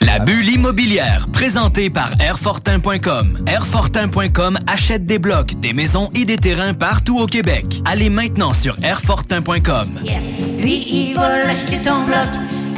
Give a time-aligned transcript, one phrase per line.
[0.00, 3.44] La bulle immobilière, présentée par Airfortin.com.
[3.46, 7.80] Airfortin.com achète des blocs, des maisons et des terrains partout au Québec.
[7.84, 10.00] Allez maintenant sur Airfortin.com.
[10.02, 10.24] Yes.
[10.58, 12.26] Lui, il va l'acheter ton bloc.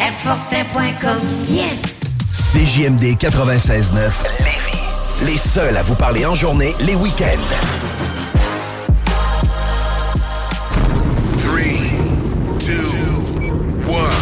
[0.00, 1.18] Airfortin.com.
[1.48, 1.80] Yes.
[2.52, 4.10] CJMD 96.9.
[5.24, 7.38] Les seuls à vous parler en journée, les week-ends.
[11.40, 11.92] Three,
[12.58, 14.21] two, one.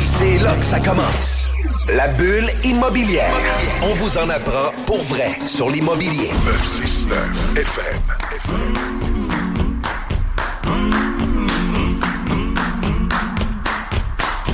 [0.00, 1.48] C'est là que ça commence.
[1.88, 3.32] La bulle immobilière.
[3.82, 6.30] On vous en apprend pour vrai sur l'immobilier.
[6.44, 8.02] 969 FM.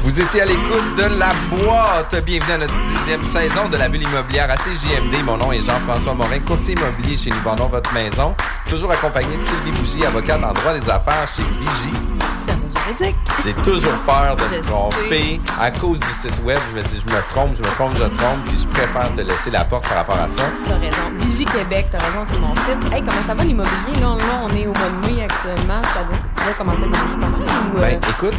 [0.02, 2.22] Vous étiez à l'écoute de La Boîte.
[2.24, 5.24] Bienvenue à notre dixième saison de la bulle immobilière à CJMD.
[5.24, 8.34] Mon nom est Jean-François Morin, courtier immobilier chez Nous Vendons Votre Maison.
[8.68, 11.98] Toujours accompagné de Sylvie Bougie, avocate en droit des affaires chez Vigie.
[13.44, 15.40] J'ai toujours peur de me tromper.
[15.60, 18.02] À cause du site web, je me dis, je me trompe, je me trompe, je
[18.04, 20.42] me trompe, puis je préfère te laisser la porte par rapport à ça.
[20.68, 21.24] T'as raison.
[21.24, 22.92] Vigie Québec, t'as raison, c'est mon site.
[22.92, 24.00] Hey, comment ça va l'immobilier?
[24.00, 25.80] Là, là, on est au mois de mai actuellement.
[25.94, 27.40] Ça doit, commencer à bouger pas mal.
[27.74, 28.34] Ou, euh, Ben, écoute,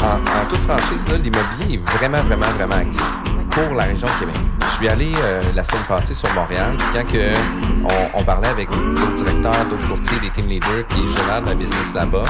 [0.00, 3.02] en, en toute franchise, l'immobilier est vraiment, vraiment, vraiment actif
[3.66, 4.34] pour la région de Québec.
[4.60, 7.34] Je suis allé euh, la semaine passée sur Montréal, puis quand que
[7.84, 11.54] on, on parlait avec d'autres directeurs, d'autres courtiers, des team leaders qui gèrent de la
[11.54, 12.24] business là-bas,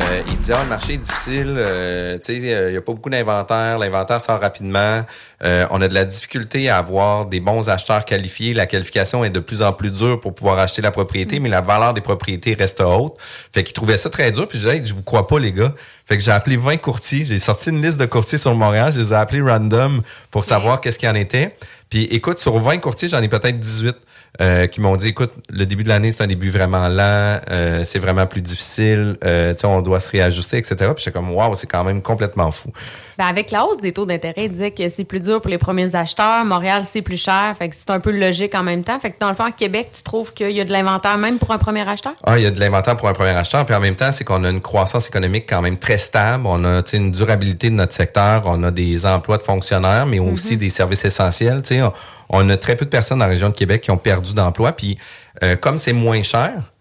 [0.00, 2.92] euh, ils disaient, ah, le marché est difficile, euh, tu sais, il n'y a pas
[2.92, 5.04] beaucoup d'inventaire, l'inventaire sort rapidement,
[5.44, 9.30] euh, on a de la difficulté à avoir des bons acheteurs qualifiés, la qualification est
[9.30, 12.54] de plus en plus dure pour pouvoir acheter la propriété, mais la valeur des propriétés
[12.54, 13.14] reste haute.
[13.52, 15.52] Fait qu'ils trouvaient ça très dur, puis je disais, Hey, je vous crois pas, les
[15.52, 15.72] gars.
[16.08, 18.98] Fait que j'ai appelé 20 courtiers, j'ai sorti une liste de courtiers sur Montréal, je
[18.98, 21.54] les ai appelés random pour savoir qu'est-ce qu'il y en était.
[21.90, 23.96] Puis écoute, sur 20 courtiers, j'en ai peut-être 18
[24.40, 27.82] euh, qui m'ont dit, écoute, le début de l'année, c'est un début vraiment lent, euh,
[27.82, 30.76] c'est vraiment plus difficile, euh, tu sais, on doit se réajuster, etc.
[30.76, 32.70] Puis j'étais comme, waouh, c'est quand même complètement fou.
[33.16, 35.58] ben, avec la hausse des taux d'intérêt, il disait que c'est plus dur pour les
[35.58, 36.44] premiers acheteurs.
[36.44, 37.54] Montréal, c'est plus cher.
[37.58, 39.00] Fait que c'est un peu logique en même temps.
[39.00, 41.38] Fait que dans le fond, à Québec, tu trouves qu'il y a de l'inventaire même
[41.38, 42.14] pour un premier acheteur?
[42.24, 44.24] Ah, il y a de l'inventaire pour un premier acheteur, puis en même temps, c'est
[44.24, 46.44] qu'on a une croissance économique quand même très stable.
[46.46, 50.04] On a tu sais, une durabilité de notre secteur, on a des emplois de fonctionnaires,
[50.04, 51.62] mais aussi des services essentiels.
[51.62, 51.92] Tu sais, on,
[52.28, 54.72] on a très peu de personnes dans la région de Québec qui ont perdu d'emploi.
[54.72, 54.98] Puis
[55.42, 56.72] euh, comme c'est moins cher,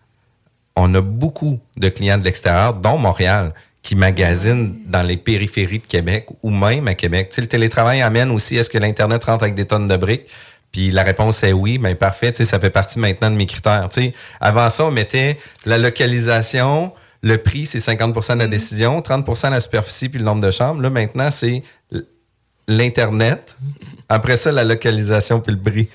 [0.76, 5.88] on a beaucoup de clients de l'extérieur, dont Montréal, qui magasinent dans les périphéries de
[5.88, 7.30] Québec ou même à Québec.
[7.30, 10.30] Tu sais, le télétravail amène aussi, est-ce que l'Internet rentre avec des tonnes de briques?
[10.72, 13.46] Puis la réponse est oui, mais parfait, tu sais, ça fait partie maintenant de mes
[13.46, 13.88] critères.
[13.90, 16.92] Tu sais, avant ça, on mettait la localisation,
[17.22, 20.52] le prix, c'est 50% de la décision, 30 de la superficie puis le nombre de
[20.52, 20.82] chambres.
[20.82, 21.64] Là, maintenant, c'est
[22.68, 23.56] l'Internet.
[24.10, 25.90] Après ça, la localisation puis le prix.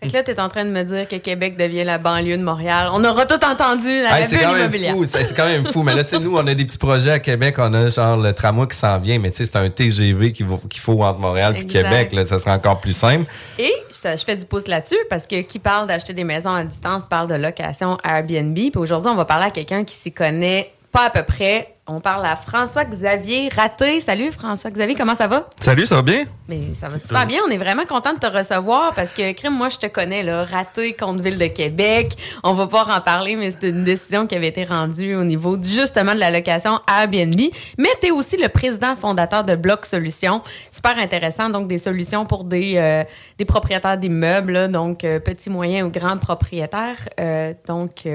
[0.00, 2.36] Fait que là, tu es en train de me dire que Québec devient la banlieue
[2.38, 2.88] de Montréal.
[2.92, 4.92] On aura tout entendu dans Hey, la c'est bulle quand même immobilière.
[4.94, 5.82] fou, c'est quand même fou.
[5.82, 7.56] Mais là, tu sais, nous, on a des petits projets à Québec.
[7.58, 10.46] On a genre le tramway qui s'en vient, mais tu sais, c'est un TGV qu'il
[10.80, 11.66] faut, entre Montréal et.
[11.66, 12.12] Québec.
[12.12, 13.24] Là, ça sera encore plus simple.
[13.58, 17.04] Et je fais du pouce là-dessus parce que qui parle d'acheter des maisons à distance
[17.06, 18.54] parle de location Airbnb.
[18.54, 21.74] Puis aujourd'hui, on va parler à quelqu'un qui s'y connaît pas à peu près.
[21.90, 24.00] On parle à François-Xavier Raté.
[24.00, 25.48] Salut François-Xavier, comment ça va?
[25.58, 26.26] Salut, ça va bien?
[26.46, 27.40] Mais ça va super bien.
[27.46, 30.44] On est vraiment content de te recevoir parce que, crime, moi, je te connais, là.
[30.44, 32.12] Raté contre Ville de Québec.
[32.44, 35.56] On va pas en parler, mais c'est une décision qui avait été rendue au niveau
[35.62, 37.40] justement de la location Airbnb.
[37.78, 40.42] Mais tu es aussi le président fondateur de Bloc Solutions.
[40.70, 41.48] Super intéressant.
[41.48, 43.02] Donc, des solutions pour des, euh,
[43.38, 47.08] des propriétaires d'immeubles, donc euh, petits, moyens ou grands propriétaires.
[47.18, 48.06] Euh, donc,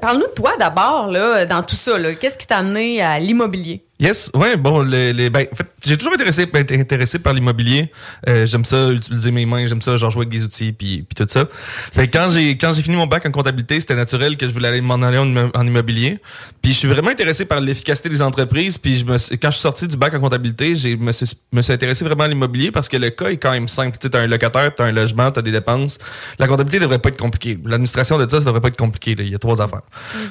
[0.00, 1.96] parle-nous de toi d'abord, là, dans tout ça.
[1.96, 2.14] là.
[2.14, 3.84] Qu'est-ce qui t'a à l'immobilier?
[4.02, 7.90] Yes, ouais, bon, les, les- ben, en fait, j'ai toujours intéressé, été intéressé par l'immobilier.
[8.28, 11.14] Euh, j'aime ça, utiliser mes mains, j'aime ça, genre jouer avec des outils, puis, puis
[11.14, 11.48] tout ça.
[11.94, 14.52] Fait que quand j'ai quand j'ai fini mon bac en comptabilité, c'était naturel que je
[14.52, 16.18] voulais aller m'en aller en, immo- en immobilier.
[16.62, 18.76] Puis je suis vraiment intéressé par l'efficacité des entreprises.
[18.76, 21.62] Puis je me, quand je suis sorti du bac en comptabilité, j'ai me suis, me
[21.62, 23.98] suis intéressé vraiment à l'immobilier parce que le cas est quand même simple.
[24.00, 25.98] Tu t'as un locataire, t'as un logement, t'as des dépenses.
[26.40, 27.56] La comptabilité devrait pas être compliquée.
[27.64, 29.14] L'administration de ça, ça devrait pas être compliqué.
[29.14, 29.22] là.
[29.22, 29.82] Il y a trois affaires.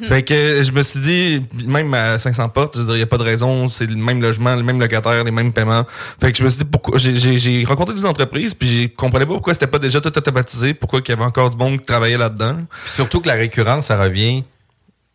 [0.03, 3.07] Fait que je me suis dit, même à 500 portes, je dire, il y a
[3.07, 5.85] pas de raison, c'est le même logement, le même locataire, les mêmes paiements.
[6.19, 9.33] Fait que je me suis dit, pourquoi, j'ai- rencontré des entreprises, puis je comprenais pas
[9.33, 12.17] pourquoi c'était pas déjà tout automatisé, pourquoi il y avait encore du monde qui travaillait
[12.17, 12.57] là-dedans.
[12.85, 14.43] Surtout que la récurrence, ça revient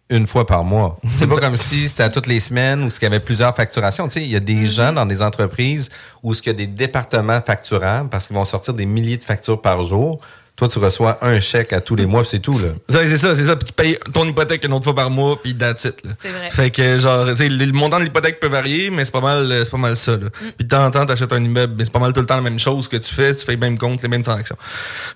[0.08, 1.00] une fois par mois.
[1.16, 4.06] C'est pas comme si c'était à toutes les semaines ou qu'il y avait plusieurs facturations.
[4.06, 5.90] Tu sais, il y a des gens dans des entreprises
[6.22, 9.60] où il y a des départements facturables parce qu'ils vont sortir des milliers de factures
[9.60, 10.20] par jour.
[10.56, 12.68] Toi, tu reçois un chèque à tous les mois, puis c'est tout, là.
[12.88, 13.56] Ça, C'est ça, c'est ça.
[13.56, 16.02] Puis tu payes ton hypothèque une autre fois par mois, puis that's it.
[16.04, 16.12] Là.
[16.18, 16.50] C'est vrai.
[16.50, 19.52] Fait que genre, tu sais, le montant de l'hypothèque peut varier, mais c'est pas mal,
[19.52, 20.12] euh, c'est pas mal ça.
[20.12, 20.28] Là.
[20.56, 22.36] Puis de temps en temps, t'achètes un immeuble, mais c'est pas mal tout le temps
[22.36, 23.34] la même chose que tu fais.
[23.34, 24.56] Tu fais le même compte, les mêmes transactions.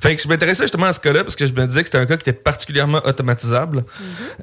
[0.00, 1.98] Fait que je m'intéressais justement à ce cas-là parce que je me disais que c'était
[1.98, 3.84] un cas qui était particulièrement automatisable.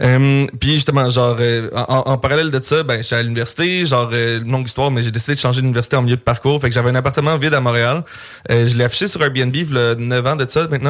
[0.01, 4.09] Euh, puis justement, genre, euh, en, en parallèle de ça, ben, j'étais à l'université, genre,
[4.13, 6.59] euh, longue histoire, mais j'ai décidé de changer d'université en milieu de parcours.
[6.59, 8.03] Fait que j'avais un appartement vide à Montréal.
[8.49, 10.86] Euh, je l'ai affiché sur Airbnb, il y a 9 ans de ça maintenant.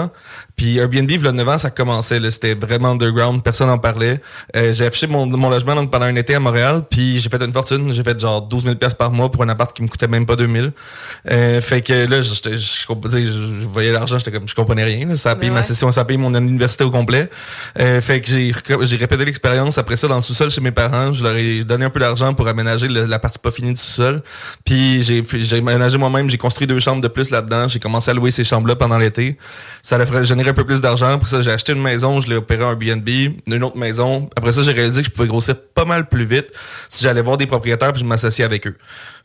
[0.55, 2.19] Puis Airbnb, il y a 9 ans, ça commençait.
[2.31, 4.21] C'était vraiment underground, personne n'en parlait.
[4.55, 7.41] Euh, j'ai affiché mon, mon logement donc, pendant un été à Montréal, puis j'ai fait
[7.43, 7.93] une fortune.
[7.93, 10.25] J'ai fait genre 12 000 pièces par mois pour un appart qui me coûtait même
[10.25, 10.67] pas 2 000.
[11.29, 12.87] Euh, fait que là, je, sais, je,
[13.31, 15.07] je voyais l'argent, j'étais comme, je comprenais rien.
[15.07, 15.15] là.
[15.17, 17.29] Ça a payé ma session, ça a payé mon université au complet.
[17.79, 19.77] Euh, fait que j'ai répété l'expérience.
[19.77, 22.33] Après ça, dans le sous-sol chez mes parents, je leur ai donné un peu d'argent
[22.33, 24.23] pour aménager le- la partie pas finie du sous-sol.
[24.65, 27.67] Puis j'ai aménagé moi-même, j'ai construit deux chambres de plus là-dedans.
[27.67, 29.37] J'ai commencé à louer ces chambres-là pendant l'été.
[29.87, 31.07] Ça a fait générer un peu plus d'argent.
[31.11, 34.29] Après ça, j'ai acheté une maison, je l'ai opéré en Airbnb, une autre maison.
[34.35, 36.51] Après ça, j'ai réalisé que je pouvais grossir pas mal plus vite
[36.89, 38.75] si j'allais voir des propriétaires puis je m'associais avec eux.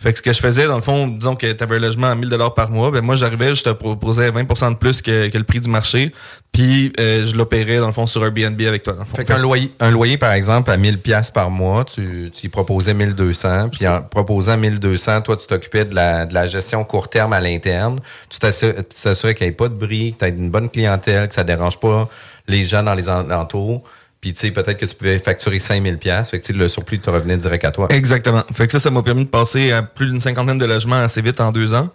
[0.03, 2.09] Fait que ce que je faisais, dans le fond, disons que tu avais un logement
[2.09, 5.31] à 1000 dollars par mois, ben moi j'arrivais, je te proposais 20% de plus que,
[5.33, 6.13] le prix du marché,
[6.51, 8.95] puis euh, je l'opérais dans le fond sur Airbnb avec toi.
[9.15, 12.49] Fait qu'un loyer, un loyer, par exemple, à 1000 pièces par mois, tu, tu y
[12.49, 17.09] proposais 1200, puis en proposant 1200, toi, tu t'occupais de la, de la gestion court
[17.09, 18.01] terme à l'interne.
[18.29, 20.69] Tu t'assur- tu t'assurais qu'il n'y ait pas de bruit, que tu aies une bonne
[20.69, 22.09] clientèle, que ça dérange pas
[22.49, 23.83] les gens dans les alentours.
[24.23, 26.31] Puis, tu sais, peut-être que tu pouvais facturer 5000 pièces.
[26.31, 27.89] Fait que, le surplus te revenait direct à toi.
[27.91, 28.45] Exactement.
[28.53, 31.21] Fait que ça, ça m'a permis de passer à plus d'une cinquantaine de logements assez
[31.21, 31.91] vite en deux ans.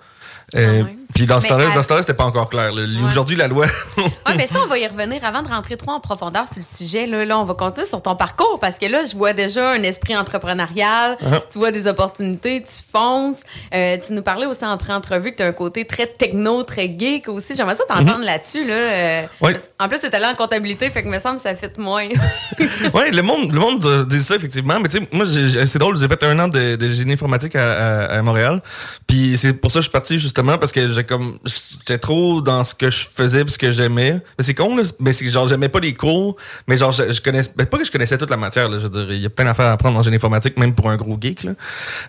[0.56, 0.84] Euh,
[1.14, 2.72] puis dans ce temps-là, à- temps-là, c'était pas encore clair.
[3.06, 3.66] Aujourd'hui, la loi.
[3.98, 6.64] Oui, mais ça, on va y revenir avant de rentrer trop en profondeur sur le
[6.64, 7.08] sujet.
[7.08, 9.84] Là, là on va continuer sur ton parcours parce que là, je vois déjà un
[9.84, 11.18] esprit entrepreneurial.
[11.22, 11.42] Uh-huh.
[11.52, 13.42] Tu vois des opportunités, tu fonces.
[13.74, 16.94] Euh, tu nous parlais aussi en pré-entrevue que tu as un côté très techno, très
[16.98, 17.56] geek aussi.
[17.56, 18.66] J'aimerais ça t'entendre là-dessus.
[18.66, 19.24] Là, euh.
[19.42, 19.58] Ouais.
[19.80, 22.08] En plus, tu es allé en comptabilité, fait que me semble que ça fait moins.
[22.94, 25.26] ouais, le monde, le monde dit ça effectivement, mais tu sais, moi,
[25.66, 28.62] c'est drôle, j'ai fait un an de, de génie informatique à, à, à Montréal,
[29.08, 32.42] puis c'est pour ça que je suis parti justement parce que j'ai comme, j'étais trop
[32.42, 34.22] dans ce que je faisais, puis ce que j'aimais.
[34.38, 36.36] Mais c'est con là, mais c'est genre j'aimais pas les cours,
[36.68, 38.84] mais genre je, je connaissais, ben, pas que je connaissais toute la matière, là, je
[38.84, 40.98] veux dire, il y a plein d'affaires à apprendre en génie informatique, même pour un
[40.98, 41.54] gros geek là.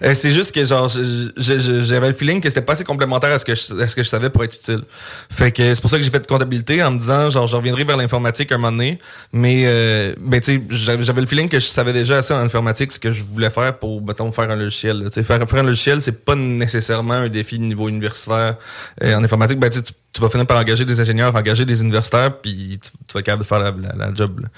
[0.03, 0.89] Euh, c'est juste que genre
[1.37, 4.55] j'avais le feeling que c'était pas assez complémentaire à ce que je, savais pour être
[4.55, 4.83] utile.
[5.31, 7.57] Fait que c'est pour ça que j'ai fait de comptabilité en me disant genre je
[7.57, 8.99] reviendrai vers l'informatique un moment donné,
[9.33, 12.93] mais euh, ben tu sais j'avais le feeling que je savais déjà assez en informatique
[12.93, 15.05] ce que je voulais faire pour mettons faire un logiciel.
[15.07, 19.15] Tu sais faire faire un logiciel c'est pas nécessairement un défi de niveau universitaire Euh,
[19.15, 19.59] en informatique.
[19.59, 23.27] Ben tu vas finir par engager des ingénieurs, engager des universitaires, puis tu, vas être
[23.27, 24.41] capable de faire la, job.
[24.41, 24.49] là.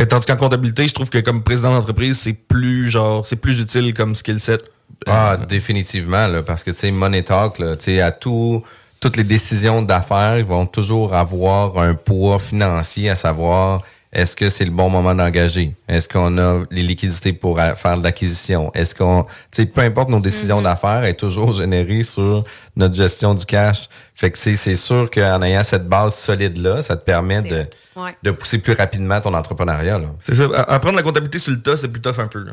[0.00, 3.60] Euh, tandis qu'en comptabilité, je trouve que comme président d'entreprise, c'est plus genre c'est plus
[3.60, 4.64] utile comme skill set.
[5.06, 8.62] Ah, définitivement, parce que, tu sais, Money Talk, tu sais, à tout,
[9.00, 13.82] toutes les décisions d'affaires, vont toujours avoir un poids financier, à savoir,
[14.16, 15.76] est-ce que c'est le bon moment d'engager?
[15.88, 18.72] Est-ce qu'on a les liquidités pour euh, faire de l'acquisition?
[18.74, 22.44] Est-ce qu'on, tu sais, peu importe nos décisions d'affaires, est toujours générée sur
[22.76, 23.88] notre gestion du cash.
[24.14, 27.66] Fait que c'est, c'est sûr qu'en ayant cette base solide-là, ça te permet de.
[27.96, 28.14] Ouais.
[28.22, 29.98] de pousser plus rapidement ton entrepreneuriat.
[30.20, 30.44] C'est ça.
[30.68, 32.40] Apprendre la comptabilité sur le tas, c'est plus tough un peu.
[32.44, 32.52] Là.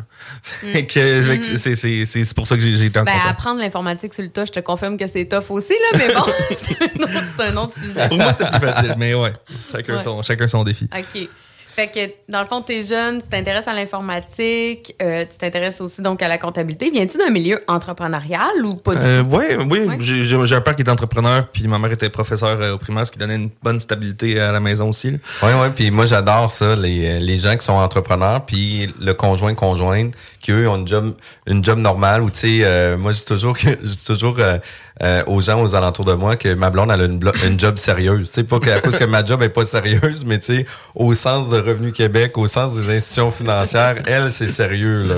[0.90, 4.30] C'est- c'est c'est- c'est pour ça que j'ai été en Ben, apprendre l'informatique sur le
[4.30, 6.24] tas, je te confirme que c'est tough aussi, là, mais bon,
[6.58, 8.08] c'est un, autre- c'est un autre sujet.
[8.08, 9.34] Pour moi, c'était plus facile, mais ouais.
[9.72, 10.02] Chacun, Ouais.
[10.04, 10.88] son, chacun son défi.
[10.98, 11.28] OK.
[11.76, 16.02] Fait que, dans le fond, t'es jeune, tu t'intéresses à l'informatique, euh, tu t'intéresses aussi
[16.02, 16.90] donc à la comptabilité.
[16.92, 19.30] Viens-tu d'un milieu entrepreneurial ou pas du Euh, tout?
[19.30, 22.74] ouais, oui, j'ai j'ai- un père qui est entrepreneur, puis ma mère était professeure euh,
[22.74, 25.12] au primaire, ce qui donnait une bonne stabilité à la maison aussi.
[25.12, 25.18] là.
[25.42, 29.14] Oui, oui, puis moi j'adore ça, les, euh, les gens qui sont entrepreneurs, puis le
[29.14, 31.16] conjoint conjointe, qui eux ont une job,
[31.48, 34.58] une job normale, où tu sais, euh, moi je dis toujours, je dis toujours euh,
[35.02, 37.78] euh, aux gens aux alentours de moi que ma blonde elle a une, une job
[37.80, 38.28] sérieuse.
[38.30, 40.66] Tu sais, pas que, à cause que ma job est pas sérieuse, mais tu sais,
[40.94, 45.16] au sens de Revenu Québec, au sens des institutions financières, elle c'est sérieux là.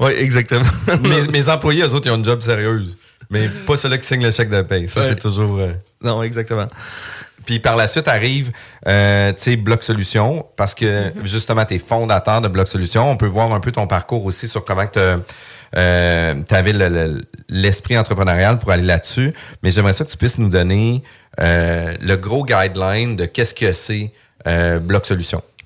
[0.00, 0.64] Oui, exactement.
[1.02, 2.96] mes, mes employés, eux autres, ils ont une job sérieuse.
[3.30, 4.88] Mais pas ceux-là qui signent le chèque de paye.
[4.88, 5.06] Ça, Ouais.
[5.10, 5.58] c'est toujours...
[5.58, 6.68] euh, non, exactement.
[7.44, 8.52] Puis par la suite arrive,
[8.86, 13.10] euh, tu sais, Bloc Solutions, parce que justement, tu es fondateur de Bloc Solutions.
[13.10, 14.98] On peut voir un peu ton parcours aussi sur comment tu
[15.78, 16.72] avais
[17.48, 19.32] l'esprit entrepreneurial pour aller là-dessus.
[19.62, 21.02] Mais j'aimerais ça que tu puisses nous donner
[21.40, 24.12] euh, le gros guideline de qu'est-ce que c'est
[24.46, 25.06] euh, Bloc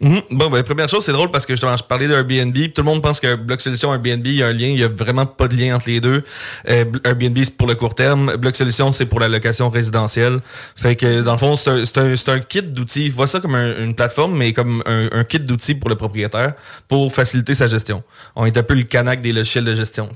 [0.02, 0.22] Mhm.
[0.32, 2.52] Bon, ben, première chose, c'est drôle parce que justement, je parlais d'Airbnb.
[2.74, 4.66] Tout le monde pense que Bloc Solution, Airbnb, il y a un lien.
[4.66, 6.24] Il y a vraiment pas de lien entre les deux.
[6.68, 8.36] Euh, Airbnb, c'est pour le court terme.
[8.36, 10.40] Bloc Solution, c'est pour la location résidentielle.
[10.74, 13.10] Fait que, dans le fond, c'est un, un, kit d'outils.
[13.10, 16.54] Vois ça comme un- une plateforme, mais comme un, un kit d'outils pour le propriétaire
[16.88, 18.02] pour faciliter sa gestion.
[18.34, 20.10] On est un peu le canac des logiciels de gestion.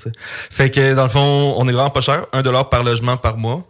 [0.50, 2.26] Fait que, dans le fond, on est vraiment pas cher.
[2.33, 3.64] Un dollar par logement par mois.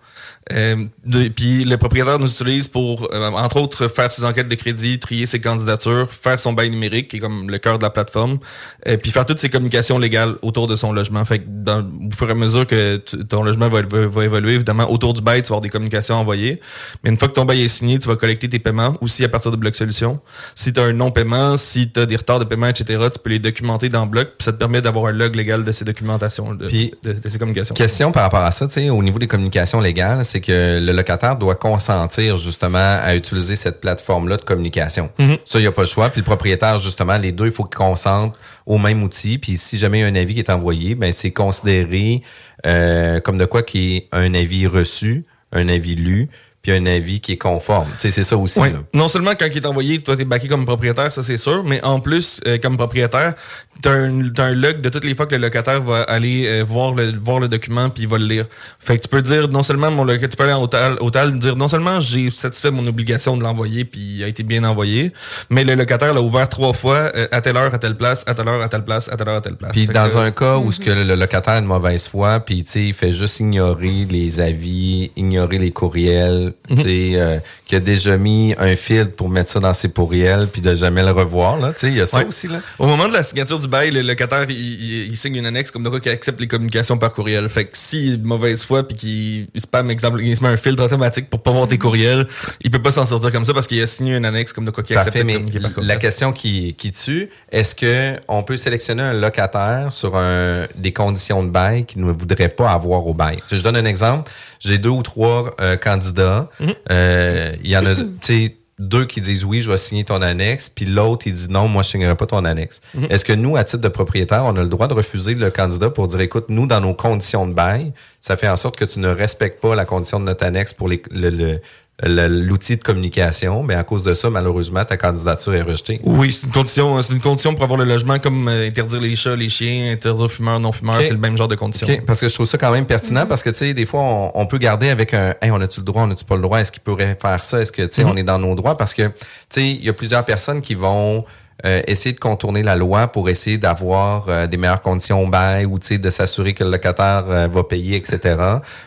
[0.52, 4.54] Euh, de- puis le propriétaire nous utilise pour, euh, entre autres, faire ses enquêtes de
[4.54, 7.90] crédit, trier ses candidatures, faire son bail numérique, qui est comme le cœur de la
[7.90, 8.38] plateforme,
[8.86, 11.24] euh, puis faire toutes ses communications légales autour de son logement.
[11.24, 14.24] Fait que dans, au fur et à mesure que tu- ton logement va, va- va
[14.24, 16.60] évoluer, évidemment, autour du bail, tu vas avoir des communications envoyées.
[17.02, 19.28] Mais une fois que ton bail est signé, tu vas collecter tes paiements aussi à
[19.28, 20.20] partir de Bloc Solutions.
[20.54, 23.30] Si tu as un non-paiement, si tu as des retards de paiement, etc., tu peux
[23.30, 26.54] les documenter dans Bloc, puis ça te permet d'avoir un log légal de ces documentations,
[26.54, 27.74] de- de ces communications.
[27.74, 30.92] Question par rapport à ça, tu sais, au niveau des communications légales, c'est que le
[30.92, 35.10] locataire doit consentir justement à utiliser cette plateforme-là de communication.
[35.18, 35.38] Mhm.
[35.44, 36.08] Ça, il n'y a pas le choix.
[36.10, 39.38] Puis le propriétaire, justement, les deux, il faut qu'ils consentent au même outil.
[39.38, 42.22] Puis si jamais il y a un avis qui est envoyé, ben c'est considéré
[42.66, 46.28] euh, comme de quoi qui est un avis reçu, un avis lu,
[46.66, 47.88] puis un avis qui est conforme.
[47.92, 48.58] Tu sais, c'est ça aussi.
[48.58, 48.72] Oui.
[48.72, 48.80] là.
[48.92, 51.80] Non seulement quand il est envoyé, toi, t'es backé comme propriétaire, ça c'est sûr, mais
[51.84, 53.34] en plus, euh, comme propriétaire,
[53.82, 56.64] t'as un, t'as un log de toutes les fois que le locataire va aller euh,
[56.66, 58.46] voir, le, voir le document puis il va le lire.
[58.78, 61.38] Fait que tu peux dire, non seulement mon locataire, tu peux aller en hôtel, hôtel
[61.38, 65.12] dire, non seulement j'ai satisfait mon obligation de l'envoyer puis il a été bien envoyé,
[65.50, 68.34] mais le locataire l'a ouvert trois fois, euh, à telle heure, à telle place, à
[68.34, 69.72] telle heure, à telle place, à telle heure, à telle place.
[69.72, 72.64] Puis dans que- un cas où ce que le locataire a de mauvaise foi, puis
[72.64, 77.76] tu sais, il fait juste ignorer les avis, ignorer les courriels, tu sais, euh, qui
[77.76, 81.10] a déjà mis un filtre pour mettre ça dans ses courriels, puis de jamais le
[81.10, 82.26] revoir, là, tu sais, il y a ça Ouais.
[82.26, 82.60] aussi, là.
[82.78, 85.70] Au moment de la signature du bail, le locataire, il, il- il signe une annexe
[85.70, 87.48] comme de quoi qu'il accepte les communications par courriel.
[87.48, 90.56] Fait que si de mauvaise foi puis qu'il il spam, exemple, il se met un
[90.56, 92.26] filtre automatique pour pas voir tes courriels,
[92.62, 94.70] il peut pas s'en sortir comme ça parce qu'il a signé une annexe comme de
[94.70, 95.42] quoi qu'il accepte mais par
[95.74, 95.86] courriel.
[95.88, 100.92] la question qui, qui tue, est-ce que on peut sélectionner un locataire sur un, des
[100.92, 103.36] conditions de bail qu'il ne voudrait pas avoir au bail?
[103.38, 104.30] Tu sais, je donne un exemple.
[104.60, 106.48] J'ai deux ou trois euh, candidats.
[106.60, 106.74] Mhm.
[106.90, 110.20] Euh, Il y en a, tu sais, deux qui disent oui, je vais signer ton
[110.20, 112.80] annexe, puis l'autre, il dit non, moi, je signerai pas ton annexe.
[112.94, 113.06] Mhm.
[113.10, 115.88] Est-ce que nous, à titre de propriétaire, on a le droit de refuser le candidat
[115.90, 118.98] pour dire, écoute, nous, dans nos conditions de bail, ça fait en sorte que tu
[118.98, 121.60] ne respectes pas la condition de notre annexe pour les, le- le- le-
[122.02, 126.00] l'outil de communication, mais à cause de ça, malheureusement, ta candidature est rejetée.
[126.04, 129.16] Oui, c'est une condition, c'est une condition pour avoir le logement comme euh, interdire les
[129.16, 131.86] chats, les chiens, interdire fumeurs, non fumeurs, c'est le même genre de condition.
[131.86, 134.00] OK, parce que je trouve ça quand même pertinent parce que tu sais des fois
[134.00, 136.42] on, on peut garder avec un hey, on a-tu le droit, on a-tu pas le
[136.42, 138.10] droit, est-ce qu'il pourrait faire ça, est-ce que tu sais Mhm.
[138.10, 139.14] on est dans nos droits parce que tu
[139.48, 141.24] sais il y a plusieurs personnes qui vont
[141.64, 145.64] euh, essayer de contourner la loi pour essayer d'avoir euh, des meilleures conditions au bail
[145.64, 148.36] ou tu sais de s'assurer que le locataire euh, va payer etc.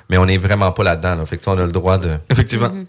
[0.10, 1.16] Mais on est vraiment pas là-dedans.
[1.16, 1.26] Là.
[1.26, 2.70] Fait que tu sais, on a le droit de Effectivement.
[2.70, 2.86] Puis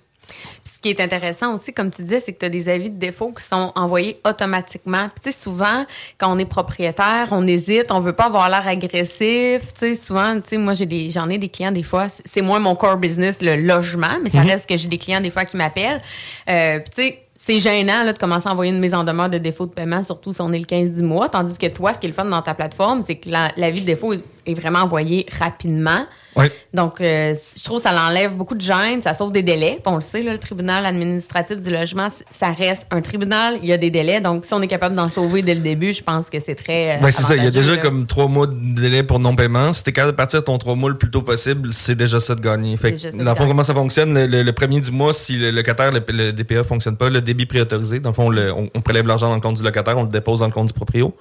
[0.80, 2.96] ce qui est intéressant aussi, comme tu disais, c'est que tu as des avis de
[2.98, 5.10] défaut qui sont envoyés automatiquement.
[5.14, 5.84] Puis tu sais, souvent,
[6.16, 9.60] quand on est propriétaire, on hésite, on veut pas avoir l'air agressif.
[9.74, 12.06] Tu sais, souvent, tu sais, moi, j'ai des, j'en ai des clients des fois.
[12.08, 14.46] c'est- moins mon core business, le logement, mais ça Mhm.
[14.48, 16.00] reste que j'ai des clients des fois qui m'appellent.
[16.48, 19.28] Euh, puis tu sais, c'est gênant là, de commencer à envoyer une mise en demeure
[19.28, 21.28] de défaut de paiement, surtout si on est le 15 du mois.
[21.28, 23.82] Tandis que toi, ce qui est le fun dans ta plateforme, c'est que la- l'avis
[23.82, 26.06] de défaut est, est vraiment envoyé rapidement.
[26.36, 26.46] Oui.
[26.72, 29.80] Donc, euh, je trouve que ça l'enlève beaucoup de gêne, ça sauve des délais.
[29.82, 33.68] Puis on le sait, là, le tribunal administratif du logement, ça reste un tribunal, il
[33.68, 34.20] y a des délais.
[34.20, 36.96] Donc, si on est capable d'en sauver dès le début, je pense que c'est très.
[36.96, 37.34] euh, Ben, c'est ça.
[37.36, 37.78] Il y a déjà là.
[37.78, 39.72] comme trois mois de délai pour non-paiement.
[39.72, 42.36] Si t'es capable de partir ton trois mois le plus tôt possible, c'est déjà ça
[42.36, 42.76] de gagner.
[42.76, 44.14] Fait que, dans le fond, comment ça fonctionne?
[44.14, 47.20] Le, le- le premier du mois, si le locataire, le, le DPA fonctionne pas, le
[47.20, 50.02] débit préautorisé, dans le fond, on, on prélève l'argent dans le compte du locataire, on
[50.04, 51.12] le dépose dans le compte du proprio.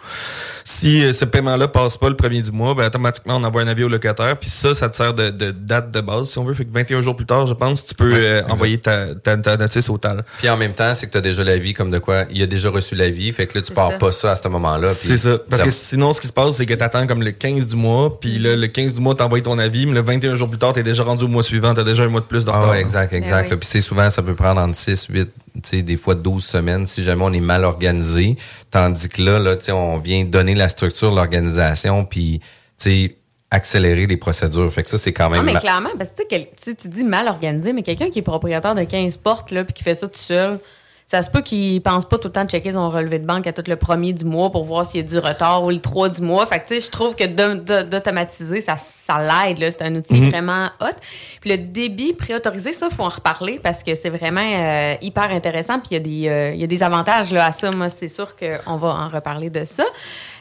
[0.64, 3.68] Si euh, ce paiement-là passe pas le premier du mois, ben, automatiquement, on envoie un
[3.68, 4.38] avis au locataire.
[4.38, 6.54] Puis ça, ça te sert de, de date de base, si on veut.
[6.54, 9.58] Fait que 21 jours plus tard, je pense, tu peux euh, envoyer ta, ta, ta
[9.58, 10.24] notice au TAL.
[10.38, 12.48] Puis en même temps, c'est que tu as déjà l'avis comme de quoi il a
[12.48, 13.32] déjà reçu l'avis.
[13.32, 13.98] Fait que là, tu pars ça.
[13.98, 14.88] pas ça à ce moment-là.
[14.88, 15.38] C'est ça.
[15.50, 17.76] Parce que sinon, ce qui se passe, c'est que tu attends comme le 15 du
[17.76, 18.20] mois.
[18.20, 19.86] Puis là, le 15 du mois, tu envoies ton avis.
[19.86, 21.74] Mais le 21 jours plus tard, tu es déjà rendu au mois suivant.
[21.74, 23.50] Tu as déjà un mois de plus de Ah ouais, exact, exact.
[23.52, 23.58] Eh.
[23.58, 26.86] Puis c'est souvent, ça peut prendre entre 6, 8, tu sais, des fois 12 semaines
[26.86, 28.36] si jamais on est mal organisé.
[28.72, 32.42] Tandis que là, là, tu sais, on vient donner la structure, l'organisation, puis,
[32.84, 33.16] sais,
[33.52, 34.72] accélérer les procédures.
[34.72, 35.46] Fait que ça, c'est quand Non, même...
[35.46, 38.76] mais ma- clairement, parce que tu tu dis mal organisé, mais quelqu'un qui est propriétaire
[38.76, 40.60] de 15 portes, là, puis qui fait ça tout seul,
[41.08, 43.48] ça se peut qu'il pense pas tout le temps de checker son relevé de banque
[43.48, 45.80] à tout le premier du mois pour voir s'il y a du retard ou le
[45.80, 46.46] 3 du mois.
[46.46, 49.72] Fait que, tu sais, je trouve que d'au- d'au- d'automatiser, ça, ça l'aide, là.
[49.72, 50.86] C'est un outil vraiment hot.
[51.42, 55.80] Puis le débit préautorisé, ça, faut en reparler parce que c'est vraiment euh, hyper intéressant.
[55.80, 57.72] Puis il y, a des, euh, y a des avantages, là, à ça.
[57.72, 59.86] Moi, c'est sûr qu'on va en reparler de ça.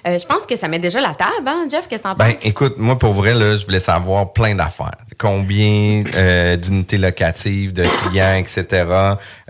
[0.06, 1.88] Euh, je pense que ça met déjà la table, hein, Jeff?
[1.88, 2.44] Qu'est-ce que t'en Ben, penses?
[2.44, 4.90] écoute, moi, pour vrai, là, je voulais savoir plein d'affaires.
[5.18, 8.84] Combien euh, d'unités locatives, de clients, etc.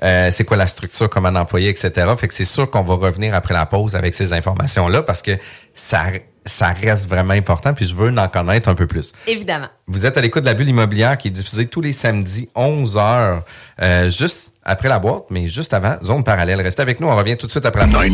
[0.02, 2.06] Euh, c'est quoi la structure, comment employé, etc.
[2.16, 5.32] Fait que c'est sûr qu'on va revenir après la pause avec ces informations-là parce que
[5.74, 6.04] ça,
[6.44, 9.12] ça reste vraiment important, puis je veux en connaître un peu plus.
[9.26, 9.68] Évidemment.
[9.86, 12.96] Vous êtes à l'écoute de la bulle immobilière qui est diffusée tous les samedis, 11
[12.96, 13.44] heures,
[13.80, 16.60] euh, juste après la boîte, mais juste avant, zone parallèle.
[16.60, 18.08] Restez avec nous, on revient tout de suite après la pause.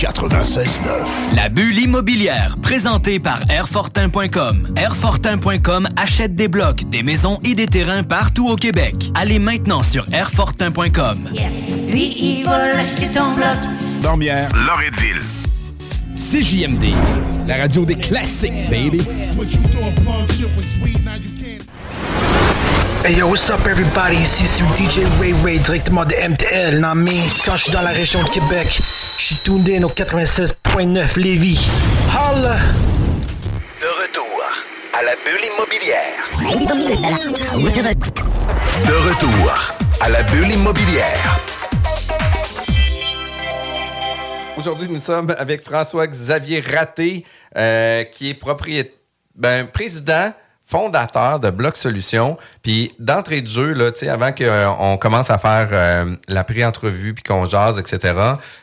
[0.00, 1.36] 96.9.
[1.36, 4.72] La bulle immobilière, présentée par Airfortin.com.
[4.76, 9.10] Airfortin.com achète des blocs, des maisons et des terrains partout au Québec.
[9.14, 11.28] Allez maintenant sur Airfortin.com.
[11.32, 11.52] Yes.
[11.90, 13.89] Lui, il va l'acheter ton bloc.
[14.00, 14.48] Dormière.
[14.54, 15.20] Loretteville.
[16.16, 16.94] CJMD,
[17.46, 19.02] la radio des classiques, baby.
[23.04, 24.16] Hey yo, what's up everybody?
[24.16, 27.90] Ici c'est DJ Ray Ray directement de MTL, non mais quand je suis dans la
[27.90, 28.80] région de Québec,
[29.18, 31.68] je suis tuned in au 96.9 Lévis.
[32.10, 32.56] Holla!
[33.80, 34.42] De retour
[34.92, 36.24] à la bulle immobilière.
[38.86, 39.54] De retour
[40.00, 41.40] à la bulle immobilière.
[44.56, 47.24] Aujourd'hui, nous sommes avec François-Xavier Raté,
[47.56, 48.92] euh, qui est propriétaire,
[49.36, 50.32] ben, président,
[50.70, 52.38] fondateur de Bloc Solutions.
[52.62, 57.44] Puis d'entrée de jeu, là, avant qu'on commence à faire euh, la pré-entrevue puis qu'on
[57.44, 58.14] jase, etc.,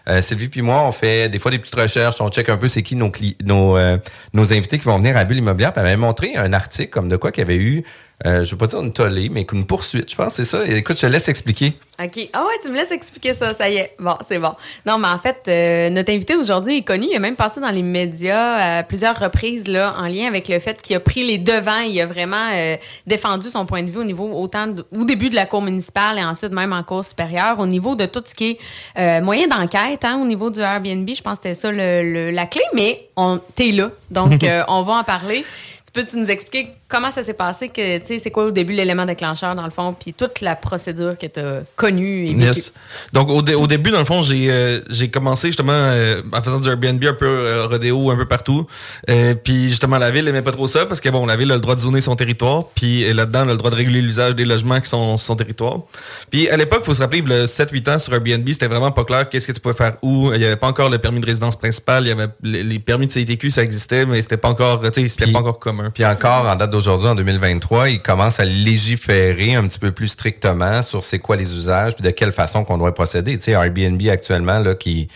[0.08, 2.70] euh, Sylvie puis moi, on fait des fois des petites recherches, on check un peu
[2.70, 3.12] c'est qui nos,
[3.44, 3.98] nos, euh,
[4.34, 5.74] nos invités qui vont venir à Bulle Immobilière.
[5.74, 7.84] Puis elle m'avait montré un article comme de quoi qu'il y avait eu,
[8.25, 10.65] euh, je veux pas dire une tollée, mais une poursuite, je pense, c'est ça.
[10.65, 11.73] Écoute, je te laisse expliquer.
[12.03, 12.30] OK.
[12.34, 13.53] Ah ouais, tu me laisses expliquer ça.
[13.53, 13.93] Ça y est.
[13.99, 14.53] Bon, c'est bon.
[14.88, 17.08] Non, mais en fait, euh, notre invité aujourd'hui est connu.
[17.12, 20.58] Il a même passé dans les médias à plusieurs reprises là, en lien avec le
[20.60, 21.80] fait qu'il a pris les devants.
[21.88, 22.75] Il a vraiment euh,
[23.06, 26.17] défendu son point de vue au niveau autant de- au début de la cour municipale
[26.17, 28.60] et ensuite même en cour supérieure, au niveau de tout ce qui est
[28.97, 31.08] euh, moyen d'enquête, hein, au niveau du Airbnb.
[31.08, 33.89] Je pense que c'était ça le- le- la clé, mais on t'es là.
[34.12, 35.45] Donc, euh, on va en parler.
[35.86, 37.69] Tu peux-tu nous expliquer comment ça s'est passé?
[37.69, 40.56] que tu sais, C'est quoi au début l'élément déclencheur, dans le fond, puis toute la
[40.56, 42.32] procédure que tu as connue et?
[42.32, 42.71] Yes.
[43.13, 46.41] Donc, au, dé- au début, dans le fond, j'ai euh, j'ai commencé justement euh, en
[46.41, 48.65] faisant du Airbnb un peu euh, rodéo, un peu partout.
[49.10, 51.56] Euh, puis justement, la ville aimait pas trop ça parce que bon, la ville a
[51.56, 52.65] le droit de zoner son territoire.
[52.76, 55.36] Puis là-dedans, elle a le droit de réguler l'usage des logements qui sont sur son
[55.36, 55.80] territoire.
[56.30, 59.30] Puis à l'époque, faut se rappeler, le 7-8 ans sur Airbnb, c'était vraiment pas clair
[59.30, 60.32] qu'est-ce que tu pouvais faire où.
[60.34, 62.06] Il y avait pas encore le permis de résidence principale.
[62.06, 65.08] Il y avait les, permis de CTQ, ça existait, mais c'était pas encore, tu sais,
[65.08, 65.91] c'était pas encore commun.
[65.93, 70.07] Puis encore, en date d'aujourd'hui, en 2023, ils commencent à légiférer un petit peu plus
[70.09, 73.37] strictement sur c'est quoi les usages puis de quelle façon qu'on doit procéder.
[73.37, 75.09] Tu sais, Airbnb actuellement, qui,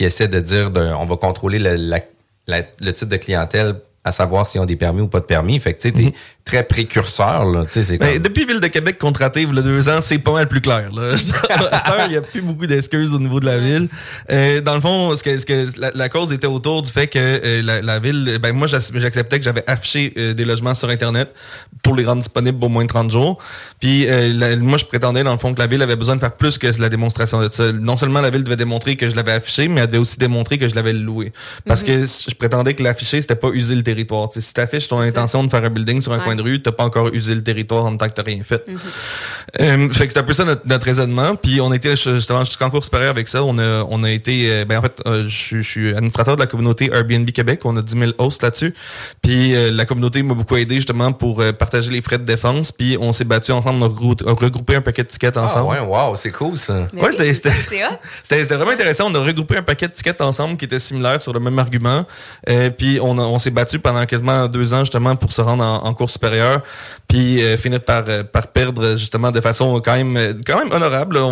[0.00, 4.76] essaie de dire on va contrôler le type de clientèle à savoir s'ils ont des
[4.76, 5.58] permis ou pas de permis.
[5.60, 6.12] Fait que tu sais, t'es
[6.44, 7.64] très précurseur, là.
[7.66, 8.22] Tu sais, c'est Ben, comme...
[8.22, 10.88] depuis Ville de Québec contraté, il y a deux ans, c'est pas mal plus clair.
[10.92, 11.16] Là.
[11.50, 13.88] à il n'y a plus beaucoup d'excuses au niveau de la ville.
[14.32, 17.08] Euh, dans le fond, ce que, ce que la, la cause était autour du fait
[17.08, 20.74] que euh, la, la ville, ben moi j'ac- j'acceptais que j'avais affiché euh, des logements
[20.74, 21.34] sur Internet
[21.82, 23.38] pour les rendre disponibles pour moins de 30 jours.
[23.80, 26.20] Puis euh, la- moi je prétendais dans le fond que la ville avait besoin de
[26.20, 27.70] faire plus que la démonstration de ça.
[27.72, 30.56] Non seulement la ville devait démontrer que je l'avais affiché, mais elle devait aussi démontrer
[30.56, 31.32] que je l'avais loué.
[31.66, 34.28] Parce que je prétendais que l'affiché, c'était pas user le territoire.
[34.30, 36.24] Tu si t'affiches ton intention de faire un building sur un Ouais.
[36.24, 38.64] coin de rue, t'as pas encore usé le territoire en tant que t'as rien fait.
[39.60, 41.34] Euh, fait que c'est un peu ça notre, notre raisonnement.
[41.36, 43.42] Puis on était justement jusqu'en cours supérieur avec ça.
[43.42, 46.36] On a, on a été, euh, ben en fait, euh, je suis- je suis administrateur
[46.36, 47.60] de la communauté Airbnb Québec.
[47.64, 48.74] On a 10 000 hosts là-dessus.
[49.22, 52.72] Puis euh, la communauté m'a beaucoup aidé justement pour euh, partager les frais de défense.
[52.72, 55.70] Puis on s'est battu ensemble, on a regroupé un paquet de tickets Ah ensemble.
[55.70, 56.88] ouais, wow, c'est cool, ça.
[56.92, 59.10] Mais Ouais, oui, c'était- vraiment intéressant.
[59.10, 62.04] On a regroupé un paquet de tickets ensemble qui étaient similaires sur le même argument.
[62.48, 65.64] Euh, puis on, a- on s'est battu pendant quasiment deux ans justement pour se rendre
[65.64, 66.60] en, en cours supérieur,
[67.08, 70.72] puis euh, finir par euh, par perdre justement de façon quand même euh, quand même
[70.72, 71.16] honorable.
[71.16, 71.22] On,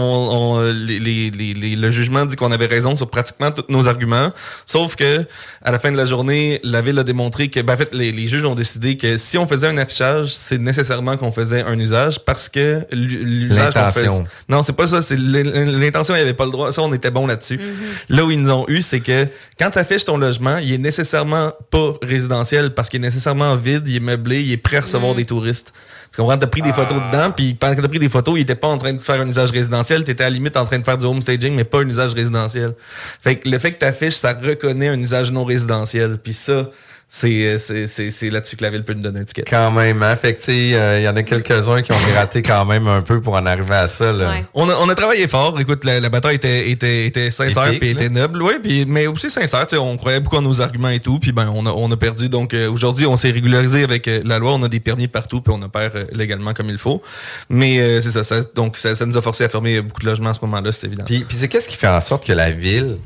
[0.57, 3.87] on- les, les- les- les- le jugement dit qu'on avait raison sur pratiquement tous nos
[3.89, 4.33] arguments,
[4.67, 5.25] sauf que
[5.63, 8.13] à la fin de la journée, la ville a démontré que ben, en fait les,
[8.13, 11.79] les juges ont décidé que si on faisait un affichage, c'est nécessairement qu'on faisait un
[11.79, 14.07] usage parce que l'u- l'usage qu'on fait-
[14.49, 15.03] non, c'est pas ça.
[15.03, 16.73] C'est l'in- l'intention, il n'y avait pas le droit.
[16.73, 17.57] Ça, on était bon là-dessus.
[17.59, 18.17] Mm-hmm.
[18.17, 19.27] Là où ils nous ont eu, c'est que
[19.59, 21.95] quand tu affiches ton logement, il est nécessairement pas
[22.39, 25.25] résidentiel parce qu'il est nécessairement vide, il est meublé, il est prêt à recevoir des
[25.25, 25.73] touristes.
[26.11, 26.39] Tu comprends?
[26.39, 28.69] T'as pris des photos dedans, puis pendant que t'as pris des photos, il était pas
[28.69, 30.97] en train de faire un usage résidentiel, t'étais à la limite en train de faire
[30.97, 32.75] du home staging, mais pas un usage résidentiel.
[33.21, 36.19] Fait que le fait que t'affiches, ça reconnaît un usage non résidentiel.
[36.19, 36.71] Puis ça,
[37.11, 39.45] c'est c'est- c'est- c'est là-dessus que la ville peut nous donner un ticket.
[39.49, 40.15] Quand même, hein?
[40.17, 42.87] Fait que, tu sais, euh, il y en a quelques-uns qui ont gratté quand même
[42.87, 44.29] un peu pour en arriver à ça, là.
[44.29, 44.45] Ouais.
[44.53, 45.59] On a, on a travaillé fort.
[45.59, 48.43] Écoute, la, la bataille était, était, était sincère puis était noble.
[48.43, 49.67] Ouais, puis, mais aussi sincère.
[49.67, 51.19] tu sais, On croyait beaucoup en nos arguments et tout.
[51.19, 52.29] Puis ben, on a, on a perdu.
[52.29, 54.53] Donc euh, aujourd'hui, on s'est régularisé avec euh, la loi.
[54.53, 55.41] On a des permis partout.
[55.41, 57.03] Puis on opère euh, légalement comme il faut.
[57.49, 58.43] Mais euh, c'est ça, ça.
[58.55, 60.73] Donc ça, ça nous a forcé à fermer beaucoup de logements à ce moment-là.
[60.73, 61.05] C'est évident.
[61.07, 62.99] Puis, puis c'est qu'est-ce qui fait en sorte que la ville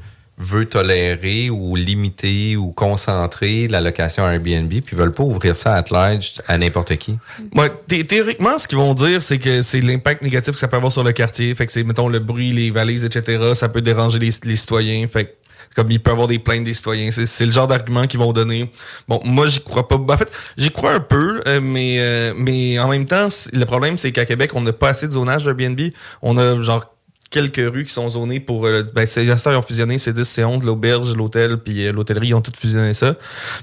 [0.42, 5.84] veut tolérer ou limiter ou concentrer la location Airbnb puis veulent pas ouvrir ça à
[5.90, 7.18] large à n'importe qui?
[7.54, 10.76] Ouais, thé- théoriquement, ce qu'ils vont dire, c'est que c'est l'impact négatif que ça peut
[10.76, 11.54] avoir sur le quartier.
[11.54, 13.52] Fait que c'est, mettons, le bruit, les valises, etc.
[13.54, 15.06] Ça peut déranger les, citoyens.
[15.06, 15.30] Fait que,
[15.76, 17.10] comme il peut avoir des plaintes des citoyens.
[17.10, 18.70] C'est, le genre d'argument qu'ils vont donner.
[19.08, 19.96] Bon, moi, j'y crois pas.
[19.96, 23.96] En fait, j'y crois un peu, euh, mais, euh, mais en même temps, le problème,
[23.96, 25.80] c'est qu'à Québec, on n'a pas assez de zonage Airbnb.
[26.20, 26.91] On a, genre,
[27.32, 30.44] quelques rues qui sont zonées pour euh, ben c'est ils ont fusionné c'est 10 c'est
[30.44, 33.14] 11 l'auberge l'hôtel puis euh, l'hôtellerie ils ont toutes fusionné ça.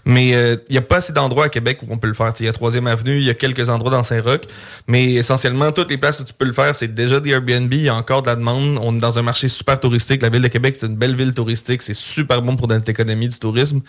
[0.06, 2.34] Mais euh, il y a pas assez d'endroits à Québec où on peut le faire.
[2.40, 4.42] Il y a troisième avenue il y a quelques endroits dans Saint-Roch
[4.88, 7.84] mais essentiellement toutes les places où tu peux le faire c'est déjà des Airbnb il
[7.84, 8.80] y a encore de la demande.
[8.82, 10.24] On est dans un marché super touristique.
[10.24, 11.84] La ville de Québec c'est une belle ville touristique.
[11.84, 13.82] C'est super bon pour notre économie du tourisme.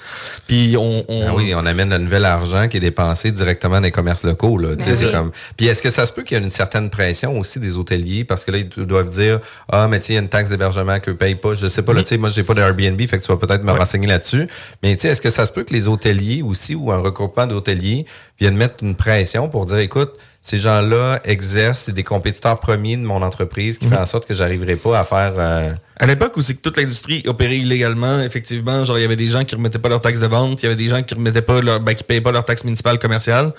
[0.46, 3.80] Puis on, on Ah oui, on amène le nouvel argent qui est dépensé directement dans
[3.80, 4.58] les commerces locaux.
[4.58, 5.30] Là, Ben c'est comme...
[5.56, 8.24] Puis est-ce que ça se peut qu'il y ait une certaine pression aussi des hôteliers?
[8.24, 9.40] Parce que là, ils doivent dire
[9.72, 11.54] Ah, mais tu sais, il y a une taxe d'hébergement qu'eux payent pas.
[11.54, 13.62] Je sais pas, là, tu sais, moi, j'ai pas d'Airbnb, fait que tu vas peut-être
[13.62, 14.48] me renseigner là-dessus.
[14.82, 17.46] Mais tu sais, est-ce que ça se peut que les hôteliers aussi ou un regroupement
[17.46, 18.04] d'hôteliers
[18.40, 23.02] viennent mettre une pression pour dire écoute, ces gens-là exercent, c'est des compétiteurs premiers de
[23.02, 25.34] mon entreprise qui fait en sorte que j'arriverai pas à faire.
[25.38, 29.16] euh, À l'époque où c'est que toute l'industrie opérait illégalement, effectivement, genre il y avait
[29.16, 31.14] des gens qui remettaient pas leur taxe de vente, il y avait des gens qui
[31.14, 33.52] remettaient pas leur, ben, qui payaient pas leur taxe municipale commerciale.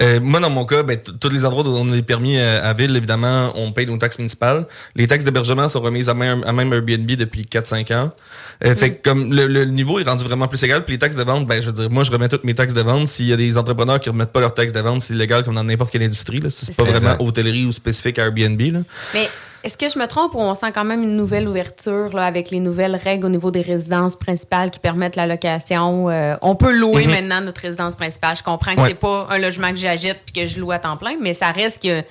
[0.00, 2.62] Euh, moi dans mon cas, ben, tous les endroits où on a les permis euh,
[2.62, 4.66] à ville, évidemment, on paye nos taxes municipales.
[4.96, 8.12] Les taxes d'hébergement sont remises à même, à même Airbnb depuis 4-5 ans.
[8.64, 11.16] Euh, Fait que comme le, le niveau est rendu vraiment plus égal, puis les taxes
[11.16, 13.06] de vente, ben je veux dire, moi je remets toutes mes taxes de vente.
[13.08, 15.54] S'il y a des entrepreneurs qui remettent pas leurs taxes de vente, c'est illégal comme
[15.56, 16.40] dans n'importe quelle industrie.
[16.40, 16.48] là.
[16.48, 16.90] C'est C'est pas ça.
[16.98, 18.60] vraiment hôtellerie ou spécifique à Airbnb.
[18.60, 18.80] Là.
[19.12, 19.28] Mais
[19.64, 22.50] est-ce que je me trompe ou on sent quand même une nouvelle ouverture là, avec
[22.50, 26.08] les nouvelles règles au niveau des résidences principales qui permettent la location?
[26.10, 27.10] euh, on peut louer Mhm.
[27.10, 28.36] maintenant notre résidence principale.
[28.36, 28.88] Je comprends que Ouais.
[28.88, 31.50] c'est pas un logement que j'achète puis que je loue à temps plein, mais ça
[31.52, 32.02] reste qu'il a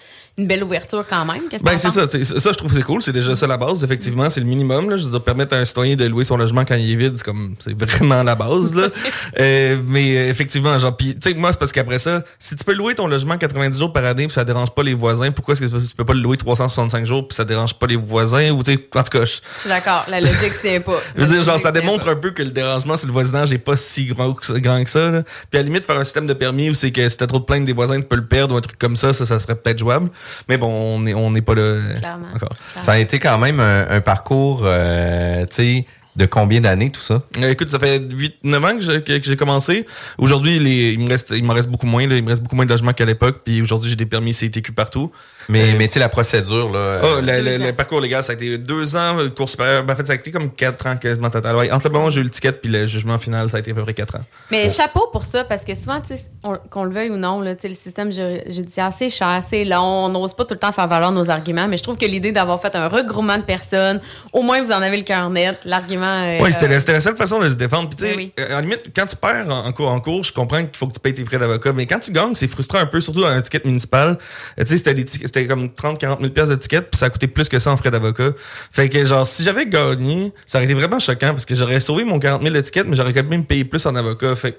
[0.41, 1.43] une belle ouverture quand même.
[1.63, 4.29] Ben c'est ça, ça je trouve que c'est cool, c'est déjà ça la base, effectivement,
[4.29, 6.65] c'est le minimum là, je veux dire permettre à un citoyen de louer son logement
[6.65, 8.87] quand il est vide, c'est comme c'est vraiment la base là.
[9.39, 12.63] Euh, mais euh, effectivement, genre puis tu sais moi c'est parce qu'après ça, si tu
[12.63, 15.53] peux louer ton logement 90 jours par année puis ça dérange pas les voisins, pourquoi
[15.53, 18.51] est-ce que tu peux pas le louer 365 jours puis ça dérange pas les voisins
[18.51, 20.99] ou tu sais en tout cas, je, suis d'accord, la logique tient pas.
[21.15, 22.11] je veux dire, genre, ça démontre pas.
[22.11, 24.59] un peu que le dérangement sur le voisinage est pas si grand que ça.
[24.59, 25.23] grand que ça, là.
[25.23, 27.39] Puis à la limite, faire un système de permis où c'est que si t'as trop
[27.39, 29.39] de plaintes des voisins, tu peux le perdre ou un truc comme ça, ça, ça
[29.39, 30.09] serait peut-être jouable.
[30.49, 32.27] Mais bon, on est, on n'est pas là Clairement.
[32.35, 32.53] encore.
[32.79, 35.85] Ça a été quand même un, un parcours, euh, tu sais,
[36.17, 37.23] de combien d'années tout ça?
[37.37, 39.85] Euh, écoute, ça fait 8-9 ans que j'ai, que, que j'ai commencé.
[40.17, 42.15] Aujourd'hui, il me reste, il me reste beaucoup moins, là.
[42.17, 43.41] Il me reste beaucoup moins de logements qu'à l'époque.
[43.45, 45.09] Puis aujourd'hui, j'ai des permis CTQ partout.
[45.49, 47.01] Mais, Euh, mais tu sais, la procédure, là.
[47.03, 49.83] Oh, euh, le, le- parcours légal, ça a été deux ans, le cours supérieur.
[49.83, 51.55] Ben, en fait, ça a été comme quatre ans quasiment total.
[51.55, 53.59] Ouais, entre le moment où j'ai eu le ticket puis le jugement final, ça a
[53.59, 54.21] été à peu près quatre ans.
[54.51, 57.41] Mais chapeau pour ça, parce que souvent, tu sais, on- qu'on le veuille ou non,
[57.41, 60.53] là, tu sais, le système ju- judiciaire, c'est cher, c'est long, on n'ose pas tout
[60.53, 63.37] le temps faire valoir nos arguments, mais je trouve que l'idée d'avoir fait un regroupement
[63.37, 63.99] de personnes,
[64.33, 66.23] au moins vous en avez le cœur net, l'argument...
[66.23, 67.89] est, Oui, c'était euh, la, c'était la seule façon de se défendre.
[67.89, 68.31] Puis, tu sais, oui.
[68.39, 70.93] euh, limite, quand tu perds en, en cours, en cours, je comprends qu'il faut que
[70.93, 71.71] tu payes tes frais d'avocat.
[71.73, 74.17] Mais quand tu gagnes, c'est frustrant un peu, surtout dans un ticket municipal.
[74.59, 76.97] Euh, tu sais, c'était des tickets- c'était comme 30, 40 000 pièces de ticket, puis
[76.99, 78.31] ça a coûté plus que ça en frais d'avocat.
[78.71, 82.03] Fait que, genre, si j'avais gagné, ça aurait été vraiment choquant parce que j'aurais sauvé
[82.03, 84.35] mon 40 000 de ticket, mais j'aurais quand même payé plus en avocat.
[84.35, 84.57] Fait que,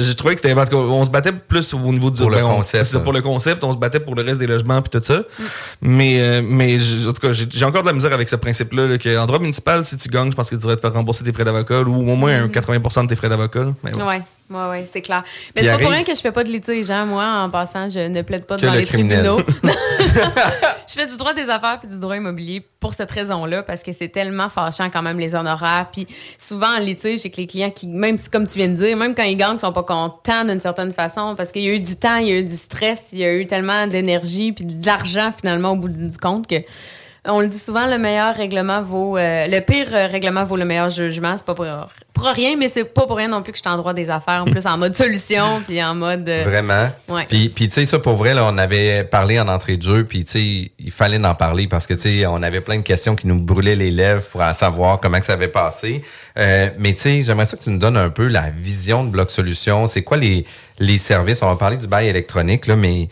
[0.00, 2.44] j'ai trouvé que c'était, parce qu'on se battait plus au niveau du Pour le ben,
[2.44, 3.00] on- concept, hein.
[3.00, 5.18] pour le concept, on se battait pour le reste des logements puis tout ça.
[5.18, 5.42] Mm.
[5.82, 8.98] Mais, euh, mais en tout cas, j'ai encore de la misère avec ce principe-là, là,
[8.98, 11.24] que en droit municipal, si tu gagnes, je pense que tu devrais te faire rembourser
[11.24, 13.66] tes frais d'avocat ou au moins un 80% de tes frais d'avocat.
[13.84, 15.24] Ouais, ouais, ouais, c'est clair.
[15.54, 17.04] Mais c'est pas pour rien que je fais pas de litige, hein.
[17.04, 19.24] Moi, en passant, je ne plaide pas Que devant le les criminel.
[19.24, 19.42] tribunaux.
[20.88, 23.92] je fais du droit des affaires puis du droit immobilier pour cette raison-là, parce que
[23.92, 25.88] c'est tellement fâchant quand même les honoraires.
[25.92, 26.06] Puis
[26.38, 28.96] souvent en litige, c'est que les clients qui, même si, comme tu viens de dire,
[28.96, 31.72] même quand ils gagnent, ils sont pas contents d'une certaine façon, parce qu'il y a
[31.72, 34.52] eu du temps, il y a eu du stress, il y a eu tellement d'énergie
[34.52, 36.56] puis de l'argent finalement au bout du compte que
[37.26, 40.64] on le dit souvent, le meilleur règlement vaut, euh, le pire euh, règlement vaut le
[40.64, 41.34] meilleur jugement.
[41.36, 41.66] C'est pas pour,
[42.12, 44.10] pour rien, mais c'est pas pour rien non plus que je suis en droit des
[44.10, 46.28] affaires, en plus en mode solution, puis en mode.
[46.28, 46.90] euh, Vraiment?
[47.08, 47.26] Ouais.
[47.28, 50.04] Puis, puis tu sais, ça, pour vrai, là, on avait parlé en entrée de jeu,
[50.04, 52.82] puis tu sais, il fallait en parler parce que, tu sais, on avait plein de
[52.82, 56.02] questions qui nous brûlaient les lèvres pour savoir comment que ça avait passé.
[56.38, 59.08] Euh, mais tu sais, j'aimerais ça que tu nous donnes un peu la vision de
[59.10, 59.86] Bloc Solutions.
[59.86, 60.44] C'est quoi les,
[60.78, 61.40] les services?
[61.42, 63.08] On va parler du bail électronique, là, mais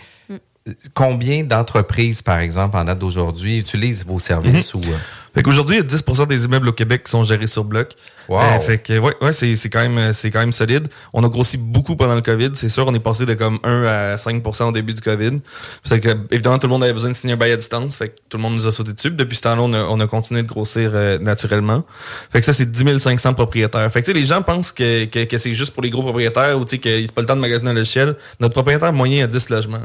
[0.95, 4.81] combien d'entreprises, par exemple, en date d'aujourd'hui, utilisent vos services ou...
[4.81, 4.97] euh,
[5.35, 7.95] Fait qu'aujourd'hui, il y a 10 des immeubles au Québec qui sont gérés sur bloc.
[8.29, 8.41] Wow.
[8.41, 10.89] Euh, fait que, ouais, ouais c'est, c'est quand même, euh, c'est quand même solide.
[11.13, 12.51] On a grossi beaucoup pendant le COVID.
[12.55, 15.37] C'est sûr, on est passé de comme 1 à 5% au début du COVID.
[15.85, 17.97] Fait que, évidemment, tout le monde avait besoin de signer un bail à distance.
[17.97, 19.09] Fait que tout le monde nous a sauté dessus.
[19.09, 21.85] Puis Depuis ce temps-là, on a, on a continué de grossir euh, naturellement.
[22.31, 23.91] Fait que ça, c'est 10 500 propriétaires.
[23.93, 26.03] Fait que, tu sais, les gens pensent que, que, que c'est juste pour les gros
[26.03, 28.17] propriétaires ou, tu sais, qu'il c'est pas le temps de magasiner un logiciel.
[28.41, 29.79] Notre propriétaire moyen a 10 logements.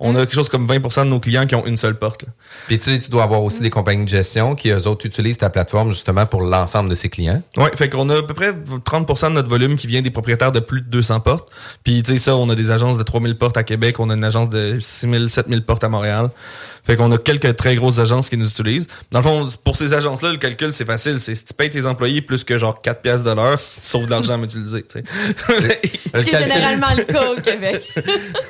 [0.00, 2.22] On a quelque chose comme 20% de nos clients qui ont une seule porte.
[2.22, 2.28] là.
[2.66, 5.38] Puis tu sais, tu dois avoir aussi des compagnies de gestion qui, eux autres, utilisent
[5.38, 7.42] ta plateforme justement pour l'ensemble de ses clients.
[7.56, 10.52] Ouais, fait qu'on a à peu près 30% de notre volume qui vient des propriétaires
[10.52, 11.48] de plus de 200 portes.
[11.82, 14.14] Puis tu sais ça, on a des agences de 3000 portes à Québec, on a
[14.14, 16.30] une agence de 6000 7000 portes à Montréal.
[16.86, 18.86] Fait qu'on a quelques très grosses agences qui nous utilisent.
[19.10, 21.86] Dans le fond, pour ces agences-là, le calcul c'est facile, c'est si tu payes tes
[21.86, 24.98] employés plus que genre 4 pièces de l'heure, tu sauves de l'argent à utiliser, tu
[24.98, 25.04] sais.
[26.14, 27.82] Ce qui est généralement le cas au Québec.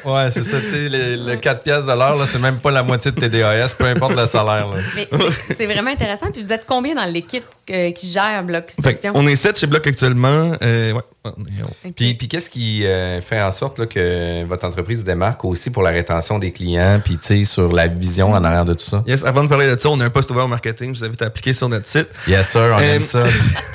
[0.04, 2.70] Ouais, c'est ça, tu sais, le, le 4 pièces de l'heure, là, c'est même pas
[2.70, 4.68] la moitié de tes DAS, peu importe le salaire.
[4.68, 4.76] là.
[4.94, 6.26] Mais c'est- c'est vraiment intéressant.
[6.30, 7.44] Puis vous êtes combien dans l'équipe?
[7.70, 9.12] Euh, qui gère Bloc Solutions?
[9.14, 10.52] on est 7 chez Bloc actuellement.
[10.62, 11.00] Euh, ouais.
[11.24, 11.92] Ok.
[11.96, 15.82] Puis, puis qu'est-ce qui euh, fait en sorte là, que votre entreprise démarque aussi pour
[15.82, 19.02] la rétention des clients, puis tu sais, sur la vision en arrière de tout ça?
[19.06, 20.94] Yes, avant de parler de ça, on a un poste ouvert au marketing.
[20.94, 22.08] Je vous invite à appliquer sur notre site.
[22.28, 23.22] Yes, sir, on Euh, aime ça.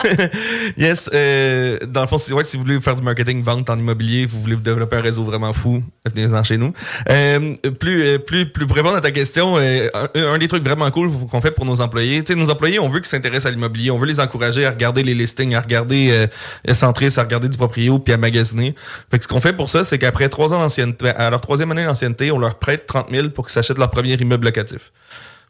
[0.78, 3.78] yes, euh, dans le fond, si, ouais, si vous voulez faire du marketing, vente en
[3.78, 5.82] immobilier, vous voulez développer un réseau vraiment fou,
[6.14, 6.74] venez-en chez nous.
[7.10, 10.64] Euh, plus, euh, plus, plus pour répondre à ta question, euh, un, un des trucs
[10.64, 13.48] vraiment cool qu'on fait pour nos employés, tu sais, nos employés, on veut qu'ils s'intéressent
[13.48, 16.28] à l'immobilier, on veut les encourager à regarder les listings, à regarder
[16.68, 18.76] euh, Centris, à regarder du proprio, puis à magasiner.
[19.10, 21.72] Fait que ce qu'on fait pour ça, c'est qu'après trois ans d'ancienneté, à leur troisième
[21.72, 24.92] année d'ancienneté, on leur prête 30 000 pour qu'ils s'achètent leur premier immeuble locatif.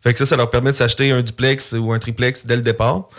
[0.02, 2.62] Fait que ça, ça leur permet de s'acheter un duplex ou un triplex dès le
[2.62, 3.10] départ.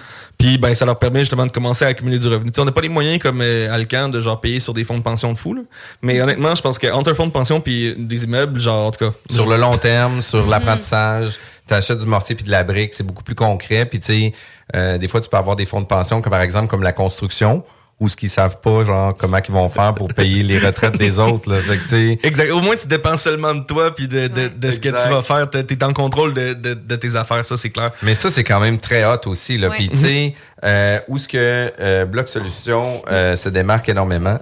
[0.40, 2.50] Puis ben ça leur permet justement de commencer à accumuler du revenu.
[2.50, 4.84] Tu sais, on n'a pas les moyens comme euh, Alcan de genre payer sur des
[4.84, 5.52] fonds de pension de fou.
[5.52, 5.60] là.
[6.00, 9.04] Mais honnêtement, je pense qu'entre un fonds de pension puis des immeubles, genre en tout
[9.04, 9.14] cas.
[9.30, 13.04] sur le long terme, sur l'apprentissage, tu achètes du mortier puis de la brique, c'est
[13.04, 13.84] beaucoup plus concret.
[13.84, 14.32] Puis tu sais,
[14.74, 16.92] euh, des fois, tu peux avoir des fonds de pension, comme par exemple comme la
[16.92, 17.62] construction,
[18.00, 21.18] ou ce qu'ils savent pas, genre comment ils vont faire pour payer les retraites des
[21.18, 21.52] autres.
[21.52, 21.60] Là.
[21.60, 22.50] Fait que, tu sais, Exact.
[22.50, 25.20] Au moins, tu dépenses seulement de toi puis de, de, de ce que tu vas
[25.22, 25.48] faire.
[25.50, 27.90] T'es t'es en contrôle de, de, de tes affaires, ça c'est clair.
[28.02, 29.58] Mais ça, c'est quand même très hot aussi.
[29.58, 29.68] Là.
[29.68, 29.76] Ouais.
[29.76, 30.34] Puis, tu sais,
[30.64, 34.38] euh, où est-ce que euh, Bloc Solutions euh, se démarque énormément?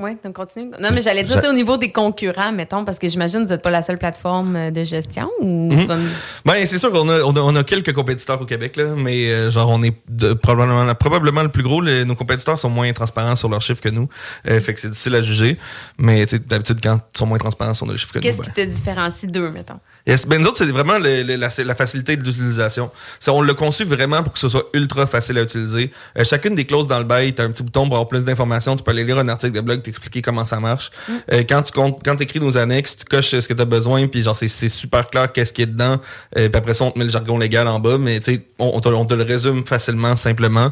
[0.00, 0.70] Oui, donc continue.
[0.80, 3.62] Non, mais j'allais dire, au niveau des concurrents, mettons, parce que j'imagine que vous n'êtes
[3.62, 5.80] pas la seule plateforme euh, de gestion ou Mhm.
[5.86, 5.96] vas
[6.44, 9.30] Ben, c'est sûr qu'on a, on a, on a quelques compétiteurs au Québec, là, mais
[9.30, 11.80] euh, genre, on est de- probablement, probablement le plus gros.
[11.80, 14.08] Le- nos compétiteurs sont moins transparents sur leurs chiffres que nous.
[14.48, 15.56] Euh, fait que c'est difficile à juger.
[15.96, 18.68] Mais d'habitude, quand ils sont moins transparents sur nos chiffres que Qu'est-ce nous, qui ben,
[18.68, 19.78] te différencie d'eux, mettons?
[20.06, 20.26] Yes.
[20.26, 22.90] Ben, nous autres, c'est vraiment le- le- la, la facilité de l'utilisation.
[23.20, 25.90] Ça, on l'a conçu vraiment pour que ce soit ultra facile à utiliser.
[26.18, 28.22] Euh, chacune des clauses dans le bail, tu as un petit bouton pour avoir plus
[28.24, 28.76] d'informations.
[28.76, 30.90] Tu peux aller lire un article de blog, t'expliquer comment ça marche.
[31.32, 34.06] Euh, quand tu comptes, quand écris nos annexes, tu coches ce que tu as besoin,
[34.06, 35.98] puis genre, c'est super clair qu'est-ce qui est dedans.
[36.36, 38.42] Euh, puis après ça, on te met le jargon légal en bas, mais tu sais,
[38.58, 40.70] on, on te, on te le résume facilement, simplement.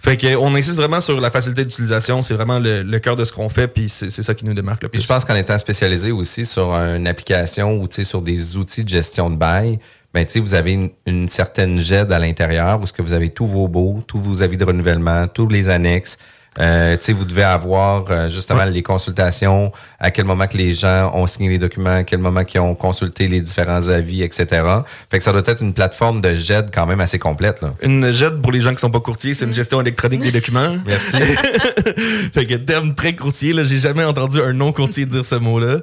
[0.00, 2.22] Fait que on insiste vraiment sur la facilité d'utilisation.
[2.22, 4.82] C'est vraiment le, le cœur de ce qu'on fait, puis c'est ça qui nous démarque
[4.82, 4.98] le plus.
[4.98, 8.56] Puis je pense qu'en étant spécialisé aussi sur une application ou tu sais, sur des
[8.56, 9.78] outils de gestion de bail,
[10.12, 13.98] ben, vous avez une, certaine GED à l'intérieur où que vous avez tous vos baux,
[14.06, 16.18] tous vos avis de renouvellement, tous les annexes.
[16.60, 20.72] Euh, tu sais, vous devez avoir euh, justement les consultations, à quel moment que les
[20.72, 24.62] gens ont signé les documents, à quel moment qu'ils ont consulté les différents avis, etc.
[25.10, 27.60] Fait que ça doit être une plateforme de GED quand même assez complète.
[27.62, 27.74] Là.
[27.82, 30.76] Une JET, pour les gens qui sont pas courtiers, c'est une gestion électronique des documents.
[30.86, 31.18] Merci.
[32.32, 35.78] fait que terme très courtier, là, j'ai jamais entendu un non-courtier dire ce mot-là.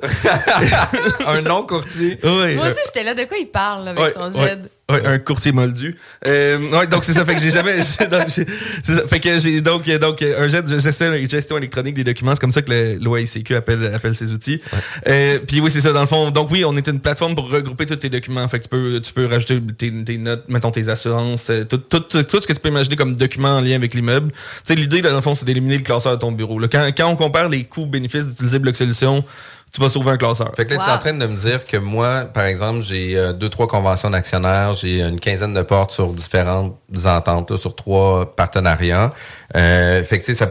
[1.28, 2.20] un non-courtier.
[2.24, 2.56] Oui.
[2.56, 3.14] Moi aussi, j'étais là.
[3.14, 4.70] De quoi il parle avec Ouais, son ouais, GED?
[4.92, 5.96] Ouais, un courtier moldu.
[6.28, 7.26] Euh, ouais, donc c'est ça.
[7.26, 7.78] Fait que j'ai jamais.
[8.12, 9.08] donc, ça.
[9.08, 12.34] Fait que j'ai donc donc un jet de gestion, électronique des documents.
[12.36, 14.62] C'est comme ça que le- l'OICQ appelle appelle ses outils.
[15.08, 16.32] Euh, Puis oui, c'est ça dans le fond.
[16.32, 18.48] Donc oui, on est une plateforme pour regrouper tous tes documents.
[18.48, 21.78] Fait que tu peux tu peux rajouter tes, tes notes, mettons tes assurances, euh, tout,
[21.78, 24.32] tout, tout, tout ce que tu peux imaginer comme document en lien avec l'immeuble.
[24.32, 26.60] Tu sais l'idée dans le fond c'est d'éliminer le classeur de ton bureau.
[26.60, 26.68] là.
[26.72, 29.24] Quand quand on compare les coûts bénéfices d'utiliser Bloc Solution
[29.72, 30.52] tu vas sauver un classeur.
[30.56, 33.18] Fait que là, tu es en train de me dire que moi, par exemple, j'ai
[33.18, 37.76] euh, deux, trois conventions d'actionnaires, j'ai une quinzaine de portes sur différentes ententes, là, sur
[37.76, 39.12] trois partenariats.
[39.56, 40.50] Euh, fait que, tu sais, ça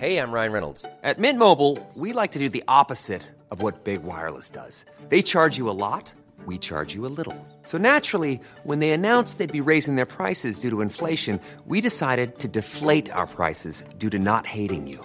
[0.00, 0.86] Hey, I'm Ryan Reynolds.
[1.02, 4.86] At Mint Mobile, we like to do the opposite of what Big Wireless does.
[5.10, 6.10] They charge you a lot,
[6.46, 7.34] we charge you a little.
[7.64, 12.38] So naturally, when they announced they'd be raising their prices due to inflation, we decided
[12.38, 15.04] to deflate our prices due to not hating you.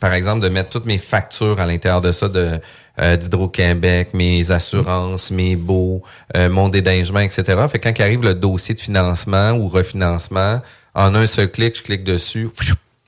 [0.00, 2.60] par exemple, de mettre toutes mes factures à l'intérieur de ça, de
[3.00, 6.02] euh, d'Hydro-Québec, mes assurances, mes baux,
[6.36, 7.42] euh, mon dédingement, etc.
[7.68, 10.60] Fait que quand arrive le dossier de financement ou refinancement,
[10.94, 12.50] en un seul clic, je clique dessus.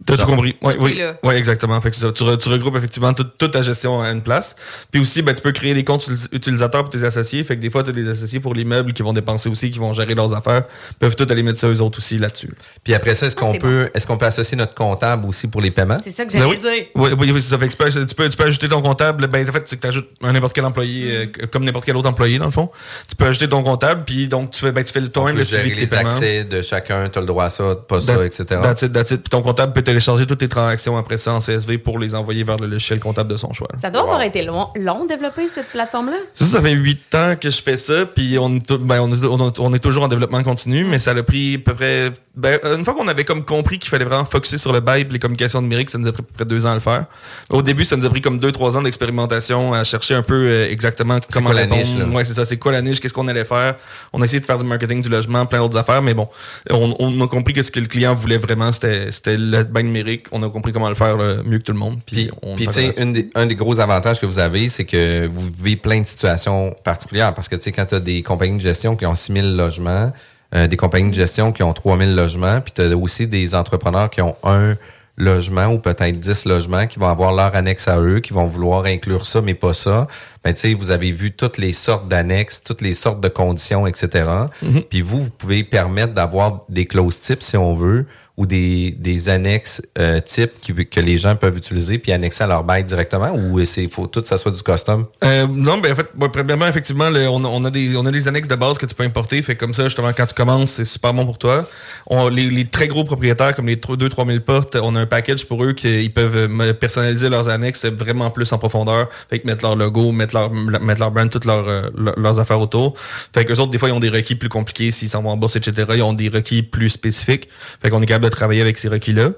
[0.04, 0.54] T'as tout compris.
[0.62, 1.00] Oui, tout oui.
[1.22, 1.80] Oui, exactement.
[1.80, 2.12] Fait que c'est ça.
[2.12, 4.54] Tu, re- tu regroupes effectivement toute, toute ta gestion à une place.
[4.90, 7.42] Puis aussi, ben, tu peux créer des comptes utilisateurs pour tes associés.
[7.44, 9.78] Fait que des fois, tu as des associés pour l'immeuble qui vont dépenser aussi, qui
[9.78, 10.64] vont gérer leurs affaires.
[10.90, 12.50] Ils peuvent tout aller mettre ça eux autres aussi là-dessus.
[12.84, 15.62] Puis après ça, est-ce Ah, qu'on peut, est-ce qu'on peut associer notre comptable aussi pour
[15.62, 15.98] les paiements?
[16.04, 16.58] C'est ça que Ben j'allais oui.
[16.58, 16.86] dire.
[16.94, 17.56] Oui, oui, oui, ça.
[17.56, 19.26] Fait que tu, peux, tu, peux, tu peux ajouter ton comptable.
[19.28, 21.96] Ben, en fait, c'est que tu ajoutes un n'importe quel employé, euh, comme n'importe quel
[21.96, 22.70] autre employé, dans le fond.
[23.08, 25.70] Tu peux ajouter ton comptable, puis donc tu fais, ben, tu fais toi-même le suivi
[25.70, 26.10] de tes les paiements.
[26.10, 28.44] accès de chacun, tu as le droit à ça, pas ça, That- etc.
[28.62, 29.22] That's it, that's it.
[29.22, 32.44] Puis ton comptable peut télécharger toutes tes transactions après ça en CSV pour les envoyer
[32.44, 33.68] vers le logiciel comptable de son choix.
[33.80, 36.16] Ça doit avoir été long, long de développer cette plateforme-là.
[36.34, 39.00] C'est ça, ça fait huit ans que je fais ça, puis on, est tou- ben,
[39.00, 41.58] on, est- on est- on est toujours en développement continu, mais ça a pris à
[41.58, 42.12] peu près...
[42.34, 45.04] Ben, une fois qu'on avait comme compris qu'il fallait vraiment focuser sur le bail et
[45.04, 47.06] les communications numériques, ça nous a pris à peu près deux ans à le faire.
[47.48, 50.34] Au début, ça nous a pris comme deux, trois ans d'expérimentation à chercher un peu
[50.34, 51.80] euh, exactement comment quoi la répondre.
[51.80, 52.04] niche, là?
[52.06, 53.76] Ouais, c'est ça, c'est quoi la niche, qu'est-ce qu'on allait faire.
[54.12, 56.28] On a essayé de faire du marketing du logement, plein d'autres affaires, mais bon,
[56.70, 60.26] on, on a compris que ce que le client voulait vraiment, c'était c'était le numérique.
[60.32, 61.98] On a compris comment le faire là, mieux que tout le monde.
[62.04, 62.94] Puis, on Puis, tu sais,
[63.34, 67.34] un des gros avantages que vous avez, c'est que vous vivez plein de situations particulières.
[67.34, 69.46] Parce que, tu sais, quand tu as des compagnies de gestion qui ont 6 000
[69.48, 70.12] logements,
[70.54, 73.54] euh, des compagnies de gestion qui ont 3 000 logements, puis tu as aussi des
[73.54, 74.76] entrepreneurs qui ont un
[75.16, 78.84] logement ou peut-être 10 logements qui vont avoir leur annexe à eux, qui vont vouloir
[78.84, 80.06] inclure ça, mais pas ça.
[80.44, 83.86] Ben, tu sais, vous avez vu toutes les sortes d'annexes, toutes les sortes de conditions,
[83.86, 84.30] etc.
[84.62, 84.82] Mhm.
[84.82, 88.06] Puis vous, vous pouvez permettre d'avoir des clauses types, si on veut,
[88.36, 92.46] ou des, des annexes euh, types qui- que les gens peuvent utiliser puis annexer à
[92.46, 95.06] leur bail directement ou c'est faut tout ça soit du custom?
[95.24, 98.10] Euh, non, ben en fait, bon, premièrement, effectivement, le- on, on a des, on a
[98.10, 99.40] des annexes de base que tu peux importer.
[99.42, 101.66] Fait comme ça, justement, quand tu commences, c'est super bon pour toi.
[102.06, 105.46] On, les, les très gros propriétaires, comme les 2-3 000 portes, on a un package
[105.46, 109.08] pour eux qui peuvent euh, personnaliser leurs annexes vraiment plus en profondeur.
[109.30, 112.60] Fait que mettre leur logo, mettre leur, mettre leur brand, toutes leurs, euh, leurs affaires
[112.60, 112.94] autour.
[113.34, 115.30] Fait que eux autres, des fois, ils ont des requis plus compliqués s'ils s'en vont
[115.30, 115.86] en bourse, etc.
[115.94, 117.48] Ils ont des requis plus spécifiques.
[117.82, 119.30] Fait qu'on est capable de travailler avec ces requis-là.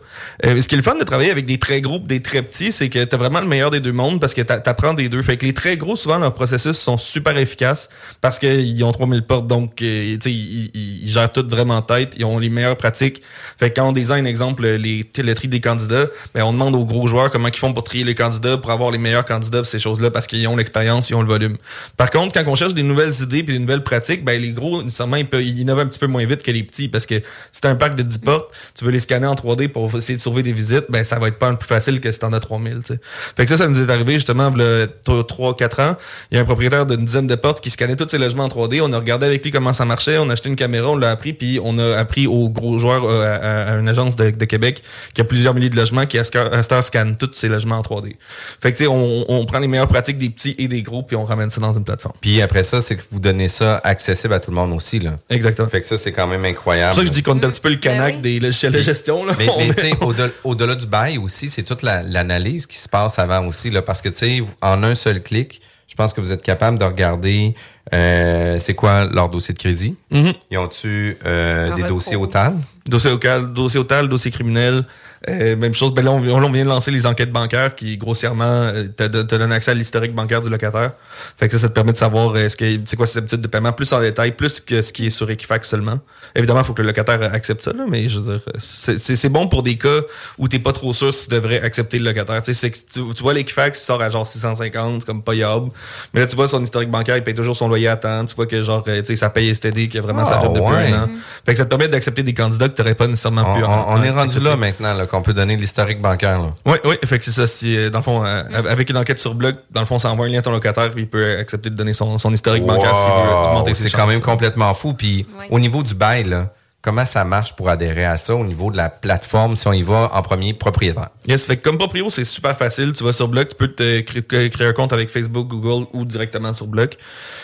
[0.45, 2.73] Euh, ce qui est le fun de travailler avec des très gros, des très petits,
[2.73, 5.23] c'est que t'as vraiment le meilleur des deux mondes parce que t'a- t'apprends des deux.
[5.23, 7.89] Fait que les très gros, souvent, leurs processus sont super efficaces
[8.21, 12.15] parce qu'ils ont 3000 portes, donc euh, tu ils, ils- gèrent tout vraiment en tête.
[12.19, 13.23] Ils ont les meilleures pratiques.
[13.59, 16.85] Fait que quand on design, exemple, les, le tri des candidats, ben, on demande aux
[16.85, 19.79] gros joueurs comment ils font pour trier les candidats, pour avoir les meilleurs candidats, ces
[19.79, 21.57] choses-là, parce qu'ils ont l'expérience, ils ont le volume.
[21.97, 24.83] Par contre, quand on cherche des nouvelles idées puis des nouvelles pratiques, ben, les gros,
[24.83, 27.21] ils, peuvent, innovent un petit peu moins vite que les petits parce que
[27.61, 30.21] t'as un pack de 10 portes, tu veux les scanner en 3D pour essayer de
[30.21, 32.79] sauver des visites, ben, ça va être pas plus facile que si t'en as 3000,
[32.79, 33.01] tu sais.
[33.37, 35.97] Fait que ça, ça nous est arrivé justement, il 3-4 ans.
[36.31, 38.49] Il y a un propriétaire d'une dizaine de portes qui scannait tous ses logements en
[38.49, 38.81] 3D.
[38.83, 40.19] On a regardé avec lui comment ça marchait.
[40.19, 43.05] On a acheté une caméra, on l'a appris, puis on a appris aux gros joueurs
[43.05, 44.83] euh, à, à une agence de, de Québec
[45.15, 47.49] qui a plusieurs milliers de logements qui à ce à cette heure scanne tous ses
[47.49, 48.15] logements en 3D.
[48.61, 51.03] Fait que tu sais, on, on prend les meilleures pratiques des petits et des gros,
[51.03, 52.15] puis on ramène ça dans une plateforme.
[52.21, 54.99] Puis après ça, c'est que vous donnez ça accessible à tout le monde aussi.
[54.99, 55.17] Là.
[55.31, 55.69] Exactement.
[55.69, 56.91] Fait que ça, c'est quand même C'est incroyable.
[56.91, 58.21] pour ça que je dis qu'on est un petit peu le canac oui.
[58.21, 59.25] des logiciels de gestion.
[59.25, 59.35] Là.
[59.39, 59.93] Mais, mais est- tu sais,
[60.45, 63.71] au-delà, du bail aussi, c'est toute la- l'analyse qui se passe avant aussi.
[63.71, 66.79] Là, parce que, tu sais, en un seul clic, je pense que vous êtes capable
[66.79, 67.55] de regarder
[67.95, 69.97] euh, c'est quoi leur dossier de crédit?
[70.11, 70.33] Mhm.
[70.51, 72.55] Ils ont-tu euh, des dossiers au TAL?
[72.87, 74.85] Dossier local, dossier total, dossier criminel,
[75.29, 78.45] Euh, même chose, ben là, on, on vient de lancer les enquêtes bancaires qui, grossièrement,
[78.45, 80.93] euh, te, te, donnent accès à l'historique bancaire du locataire.
[81.39, 83.41] Fait que ça, ça te permet de savoir euh, ce que, c'est quoi ses habitudes
[83.41, 85.99] de paiement plus en détail, plus que ce qui est sur Equifax seulement.
[86.37, 89.49] Évidemment, il faut que le locataire accepte ça, là, mais je veux dire, c'est, bon
[89.49, 90.01] pour des cas
[90.39, 92.41] où t'es pas trop sûr si tu devrais accepter le locataire.
[92.43, 95.71] Tu sais, tu, tu vois l'Equifax, sort à genre 650, c'est comme pas yable.
[96.15, 98.25] Mais là, tu vois son historique bancaire, il paye toujours son loyer à temps.
[98.25, 100.43] Tu vois que genre, euh, tu sais, ça paye STD, qui a vraiment sa Ah,
[100.43, 101.09] job depuis un an.
[101.45, 103.89] Fait que ça te permet d'accepter des candidats que t'aurais pas nécessairement On, pu on-
[103.91, 106.39] on est rendu là maintenant, là, qu'on peut donner l'historique bancaire.
[106.41, 106.51] là.
[106.67, 107.47] Oui, oui, fait que c'est ça.
[107.47, 110.11] Si, euh, dans le fond, euh, avec une enquête sur bloc, dans le fond, ça
[110.13, 112.65] envoie un lien à ton locataire, puis il peut accepter de donner son, son historique
[112.65, 114.95] bancaire s'il veut augmenter ses C'est quand même complètement fou.
[114.95, 118.71] Puis au niveau du bail, là, comment ça marche pour adhérer à ça au niveau
[118.71, 121.09] de la plateforme si on y va en premier propriétaire?
[121.27, 122.93] Yes, fait que comme proprio, c'est super facile.
[122.93, 126.05] Tu vas sur Bloc, tu peux te cré- créer un compte avec Facebook, Google ou
[126.05, 126.97] directement sur Bloc.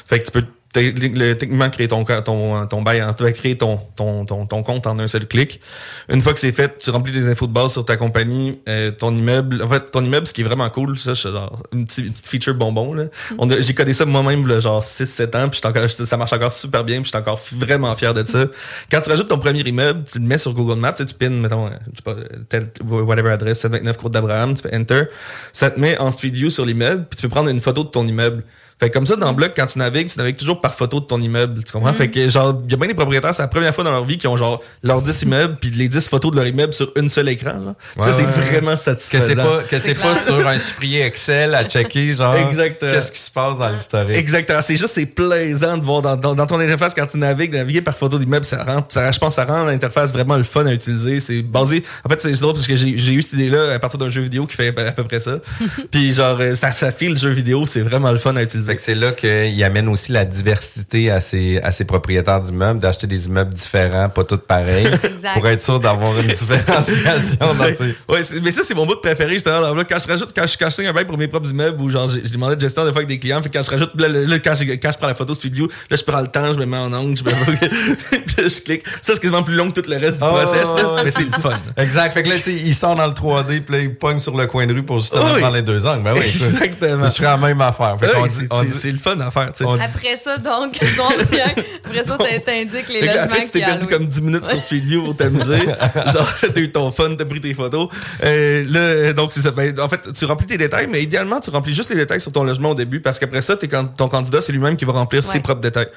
[0.07, 0.45] Fait que tu peux
[0.75, 4.87] techniquement créer ton ton ton bail, en- tu vas créer ton, ton ton ton compte
[4.87, 5.61] en un seul clic.
[6.09, 8.91] Une fois que c'est fait, tu remplis des infos de base sur ta compagnie, euh,
[8.91, 9.63] ton immeuble.
[9.63, 12.13] En fait, ton immeuble, ce qui est vraiment cool, ça, c'est genre une petite, une
[12.13, 13.05] petite feature bonbon là.
[13.39, 15.61] On a- J'ai codé ça moi-même genre 6-7 ans, puis
[16.05, 18.47] ça marche encore super bien, puis j'étais encore vraiment fier de ça.
[18.91, 21.67] Quand tu rajoutes ton premier immeuble, tu le mets sur Google Maps, tu pins, mettons,
[21.67, 22.17] euh, je sais pas,
[22.49, 25.05] tel, whatever adresse, 729 Côte d'Abraham, tu fais Enter,
[25.53, 27.89] ça te met en Street View sur l'immeuble, puis tu peux prendre une photo de
[27.91, 28.43] ton immeuble.
[28.81, 31.05] Fait que comme ça, dans Bloc, quand tu navigues, tu navigues toujours par photo de
[31.05, 31.91] ton immeuble, tu comprends?
[31.93, 31.95] Mm.
[31.95, 34.05] Fait que, genre, il y a bien des propriétaires, c'est la première fois dans leur
[34.05, 36.91] vie qui ont, genre, leurs 10 immeubles, puis les 10 photos de leur immeuble sur
[36.97, 37.75] une seule écran, genre.
[38.01, 38.51] ça, Ouais, c'est ouais.
[38.51, 39.27] vraiment Que satisfaisant.
[39.29, 42.93] c'est pas, que c'est pas sur un chiffrier Excel à checker, genre, Exactement.
[42.93, 44.17] qu'est-ce qui se passe dans l'historique.
[44.17, 44.61] Exactement.
[44.63, 47.59] C'est juste, c'est plaisant de voir dans, dans, dans ton interface quand tu navigues, de
[47.59, 50.45] naviguer par photo d'immeuble, ça rend, ça, je pense, que ça rend l'interface vraiment le
[50.45, 51.21] fun à utiliser.
[51.21, 53.99] C'est basé, en fait, c'est drôle parce que j'ai j'ai eu cette idée-là à partir
[53.99, 55.37] d'un jeu vidéo qui fait à peu près ça.
[55.91, 58.64] Puis genre, euh, ça, ça file le jeu vidéo, c'est vraiment le fun à utiliser.
[58.65, 62.81] Fait que c'est là qu'il amène aussi la diversité à ses, à ses propriétaires d'immeubles,
[62.81, 65.35] d'acheter des immeubles différents, pas tous pareils, Exact.
[65.35, 67.95] pour être sûr d'avoir une différenciation dans Ouais, ses...
[68.09, 69.61] ouais, c'est- mais ça, c'est mon bout de préféré, justement.
[69.61, 69.85] dans.
[69.85, 71.91] Quand je rajoute, quand je, quand je signe un bail pour mes propres immeubles, ou
[71.91, 73.71] genre, j'ai j'ai demandé de gestion des fois avec des clients, fait que quand je
[73.71, 76.53] rajoute, là, quand, j'ai- quand je prends la photo studio, là, je prends le temps,
[76.53, 78.85] je me mets en angle, je me je clique.
[79.03, 81.23] Ça, c'est quasiment plus long que tout le reste du Oh, process, là, mais c'est
[81.25, 81.59] le fun.
[81.77, 82.13] Exact.
[82.13, 84.37] Fait que là, tu sais, il sort dans le 3D, puis là, il pogne sur
[84.37, 85.41] le coin de rue pour justement Oui.
[85.41, 86.03] prendre les deux angles.
[86.05, 87.07] Ben oui, Exactement.
[87.09, 87.97] Je ferais la même affaire.
[88.01, 90.79] Fait on dit- c'est le fun à faire, Après ça, donc.
[91.85, 95.05] Après ça, t'in- t'indiques les logements après, tu t'es perdu comme 10 minutes sur View
[95.05, 95.59] pour t'amuser.
[96.13, 97.89] Genre, t'as eu ton fun, t'as pris tes photos.
[98.25, 99.51] Euh, là, donc, c'est ça.
[99.51, 102.33] Ben, en fait, tu remplis tes détails, mais idéalement, tu remplis juste les détails sur
[102.33, 104.93] ton logement au début parce qu'après ça, t'es can- ton candidat, c'est lui-même qui va
[104.93, 105.89] remplir ses propres détails.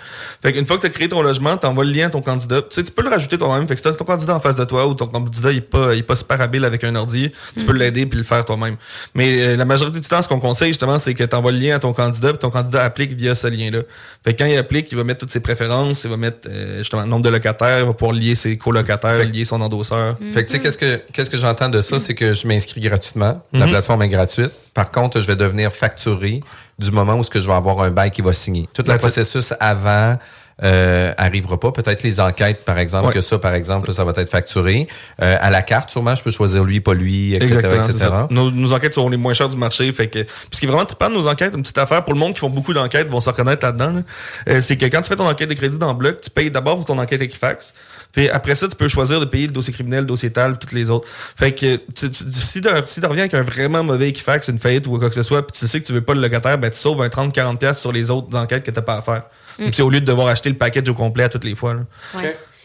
[0.41, 2.61] Fait qu'une fois que t'as créé ton logement, t'envoies le lien à ton candidat.
[2.61, 3.67] Tu sais, tu peux le rajouter toi-même.
[3.67, 5.61] Fait que si t'as ton candidat en face de toi ou ton candidat, il est
[5.61, 8.43] pas, il est pas super habile avec un ordi, tu peux l'aider puis le faire
[8.45, 8.75] toi-même.
[9.15, 11.75] Mais euh, la majorité du temps, ce qu'on conseille, justement, c'est que t'envoies le lien
[11.75, 13.79] à ton candidat ton candidat applique via ce lien-là.
[14.23, 16.79] Fait que quand il applique, il va mettre toutes ses préférences, il va mettre, euh,
[16.79, 20.17] justement, le nombre de locataires, il va pouvoir lier ses colocataires, lier son endosseur.
[20.33, 21.99] Fait que, tu sais, qu'est-ce que, qu'est-ce que j'entends de ça?
[21.99, 23.41] C'est que je m'inscris gratuitement.
[23.53, 23.71] La Mhm.
[23.71, 24.51] plateforme est gratuite.
[24.73, 26.41] Par contre, je vais devenir facturé
[26.79, 28.69] du moment où ce que je vais avoir un bail qui va signer.
[28.73, 30.17] Tout le processus avant
[30.63, 31.71] euh, arrivera pas.
[31.71, 33.13] Peut-être les enquêtes, par exemple, Ouais.
[33.13, 34.87] que ça, par exemple, ça va être facturé.
[35.21, 38.07] Euh, à la carte, sûrement, je peux choisir lui, pas lui, etc., etc.
[38.31, 39.91] Nos, nos enquêtes sont les moins chères du marché.
[39.91, 42.19] Fait que, ce qui est vraiment trippant de nos enquêtes, une petite affaire pour le
[42.19, 44.01] monde qui font beaucoup d'enquêtes vont se reconnaître là-dedans, là,
[44.49, 46.49] euh, c'est que quand tu fais ton enquête de crédit dans le bloc, tu payes
[46.51, 47.73] d'abord pour ton enquête Equifax.
[48.11, 50.71] Puis après ça, tu peux choisir de payer le dossier criminel, le dossier TAL, toutes
[50.71, 51.07] les autres.
[51.35, 54.87] Fait que tu, tu- si tu si reviens avec un vraiment mauvais Equifax, une faillite
[54.87, 56.69] ou quoi que ce soit, puis tu sais que tu veux pas le locataire, ben
[56.71, 59.23] tu sauves un 30-40$ piastres sur les autres enquêtes que t'as pas à faire.
[59.59, 59.69] Mm.
[59.71, 61.73] Puis au lieu de devoir acheter le package au complet à toutes les fois.
[61.73, 61.81] là.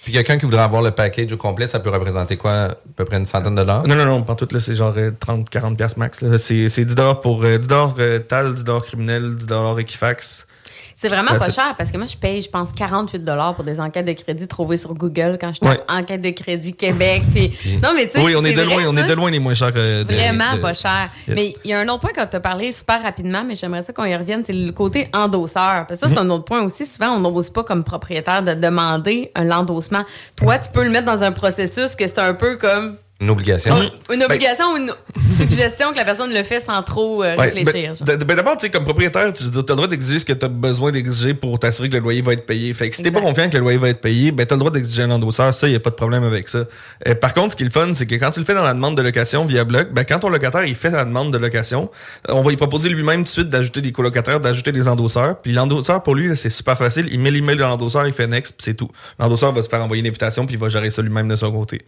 [0.02, 2.52] Puis quelqu'un qui voudrait avoir le package au complet, ça peut représenter quoi?
[2.52, 3.86] À peu près une centaine de dollars?
[3.86, 6.22] Non, non, non, pas tout, là, c'est genre euh, 30-40$ piastres max.
[6.22, 6.38] là.
[6.38, 10.48] C'est c'est 10$ pour euh, 10$ euh, TAL, 10$ criminel, 10$ Equifax.
[10.96, 13.24] C'est vraiment pas cher parce que moi, je paye, je pense, 48
[13.54, 15.80] pour des enquêtes de crédit trouvées sur Google quand je tape Ouais.
[15.88, 17.22] enquête de crédit Québec.
[17.34, 17.52] Puis...
[17.82, 18.24] Non, mais tu sais.
[18.24, 20.54] Oui, on est de vrai, loin, on est de loin les moins chers que Vraiment
[20.54, 21.08] de- pas cher.
[21.26, 21.36] Yes.
[21.36, 23.82] Mais il y a un autre point quand tu as parlé super rapidement, mais j'aimerais
[23.82, 25.86] ça qu'on y revienne, c'est le côté endosseur.
[25.86, 26.30] Parce que ça, c'est Mhm.
[26.30, 26.86] un autre point aussi.
[26.86, 30.04] Souvent, on n'ose pas comme propriétaire de demander un endossement.
[30.36, 33.74] Toi, tu peux le mettre dans un processus que c'est un peu comme Une obligation.
[34.12, 34.92] une obligation ou une
[35.30, 37.92] suggestion que la personne le fait sans trop euh, réfléchir.
[38.04, 40.44] ben, ben d'abord, tu sais, comme propriétaire, tu as le droit d'exiger ce que tu
[40.44, 42.74] as besoin d'exiger pour t'assurer que le loyer va être payé.
[42.74, 44.58] Fait que si t'es pas confiant que le loyer va être payé, ben t'as le
[44.58, 45.54] droit d'exiger un endosseur.
[45.54, 46.64] Ça, y a pas de problème avec ça.
[47.06, 48.64] Euh, par contre, ce qui est le fun, c'est que quand tu le fais dans
[48.64, 51.38] la demande de location via bloc, ben quand ton locataire il fait la demande de
[51.38, 51.90] location,
[52.28, 55.40] on va lui proposer lui-même tout de suite d'ajouter des colocataires, d'ajouter des endosseurs.
[55.40, 57.08] Puis l'endosseur pour lui, c'est super facile.
[57.12, 58.90] Il met l'email de l'endosseur, il fait next, puis c'est tout.
[59.20, 61.52] L'endosseur va se faire envoyer une invitation, puis il va gérer ça lui-même de son
[61.52, 61.82] côté.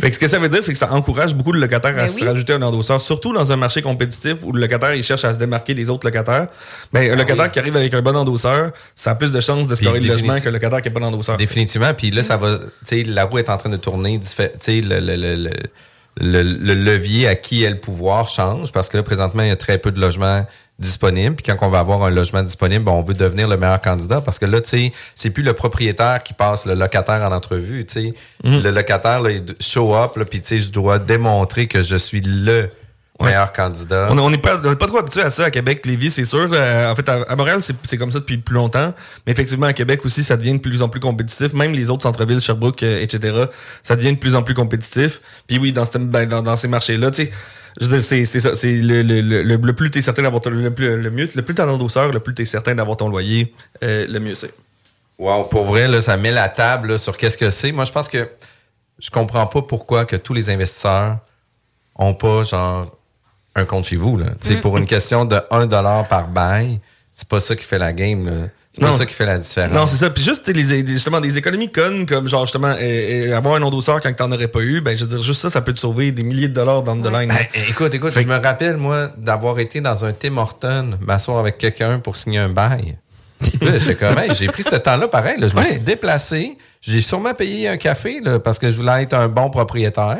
[0.00, 2.02] fait que ce que ça veut dire, c'est que ça encourage beaucoup de locataires à
[2.02, 5.24] Ben se rajouter un endosseur, surtout dans un marché compétitif où le locataire il cherche
[5.24, 6.48] à se démarquer des autres locataires.
[6.92, 9.74] Ben, un locataire qui arrive avec un bon endosseur, ça a plus de chances de
[9.74, 11.36] scorer le logement que le locataire qui n'a pas d'endosseur.
[11.36, 11.92] Définitivement.
[11.94, 14.18] Puis là, ça va, tu sais, la roue est en train de tourner.
[14.18, 15.50] diffé- Tu sais, le, le, le, le-
[16.18, 19.52] le, le levier à qui est le pouvoir change parce que là, présentement, il y
[19.52, 20.46] a très peu de logements
[20.78, 21.36] disponibles.
[21.36, 24.20] Puis quand on va avoir un logement disponible, ben, on veut devenir le meilleur candidat
[24.20, 27.84] parce que là, tu sais, c'est plus le propriétaire qui passe le locataire en entrevue.
[27.86, 28.14] Tu sais,
[28.44, 28.62] Mhm.
[28.62, 31.96] le locataire, là, il show up, là, puis tu sais, je dois démontrer que je
[31.96, 32.70] suis le
[33.24, 34.08] meilleur candidat.
[34.10, 36.48] On n'est pas, pas trop habitué à ça à Québec, Lévis, c'est sûr.
[36.52, 38.92] Euh, en fait, à, à Montréal, c'est comme ça depuis plus longtemps.
[39.26, 41.52] Mais effectivement, à Québec aussi, ça devient de plus en plus compétitif.
[41.54, 43.44] Même les autres centres-villes, Sherbrooke, euh, etc.,
[43.82, 45.20] ça devient de plus en plus compétitif.
[45.46, 47.32] Puis oui, dans, cette- ben, dans, dans ces marchés-là, tu sais,
[47.80, 48.54] je veux dire, c'est ça.
[48.54, 51.42] C'est le, le, le, le, plus t'es certain d'avoir ton, le, plus, le mieux, le
[51.42, 54.52] plus t'as d'endosseur, le plus t'es certain d'avoir ton loyer, euh, le mieux c'est.
[55.18, 57.72] Wow, pour vrai, là, ça met la table là, sur qu'est-ce que c'est.
[57.72, 58.28] Moi, je pense que
[58.98, 61.18] je comprends pas pourquoi que tous les investisseurs
[61.96, 62.95] ont pas genre
[63.56, 64.16] un compte chez vous.
[64.16, 64.26] Là.
[64.48, 64.60] Mm.
[64.60, 66.80] Pour une question de 1 dollar par bail,
[67.14, 68.26] c'est pas ça qui fait la game.
[68.26, 68.48] là.
[68.72, 68.98] C'est pas Non.
[68.98, 69.72] ça qui fait la différence.
[69.72, 70.10] Non, c'est ça.
[70.10, 74.02] Puis juste les, justement des économies connes comme genre justement euh, euh, avoir un endosseur
[74.02, 76.12] quand t'en aurais pas eu, ben je veux dire juste ça, ça peut te sauver
[76.12, 77.28] des milliers de dollars dans the line.
[77.28, 81.56] Ben, écoute, écoute, je me rappelle, moi, d'avoir été dans un Tim Horton, m'asseoir avec
[81.56, 82.98] quelqu'un pour signer un bail.
[83.58, 85.38] Hey, j'ai pris ce temps-là pareil.
[85.38, 85.48] là.
[85.48, 86.56] je me suis déplacé.
[86.80, 90.18] J'ai sûrement payé un café là, parce que je voulais être un bon propriétaire.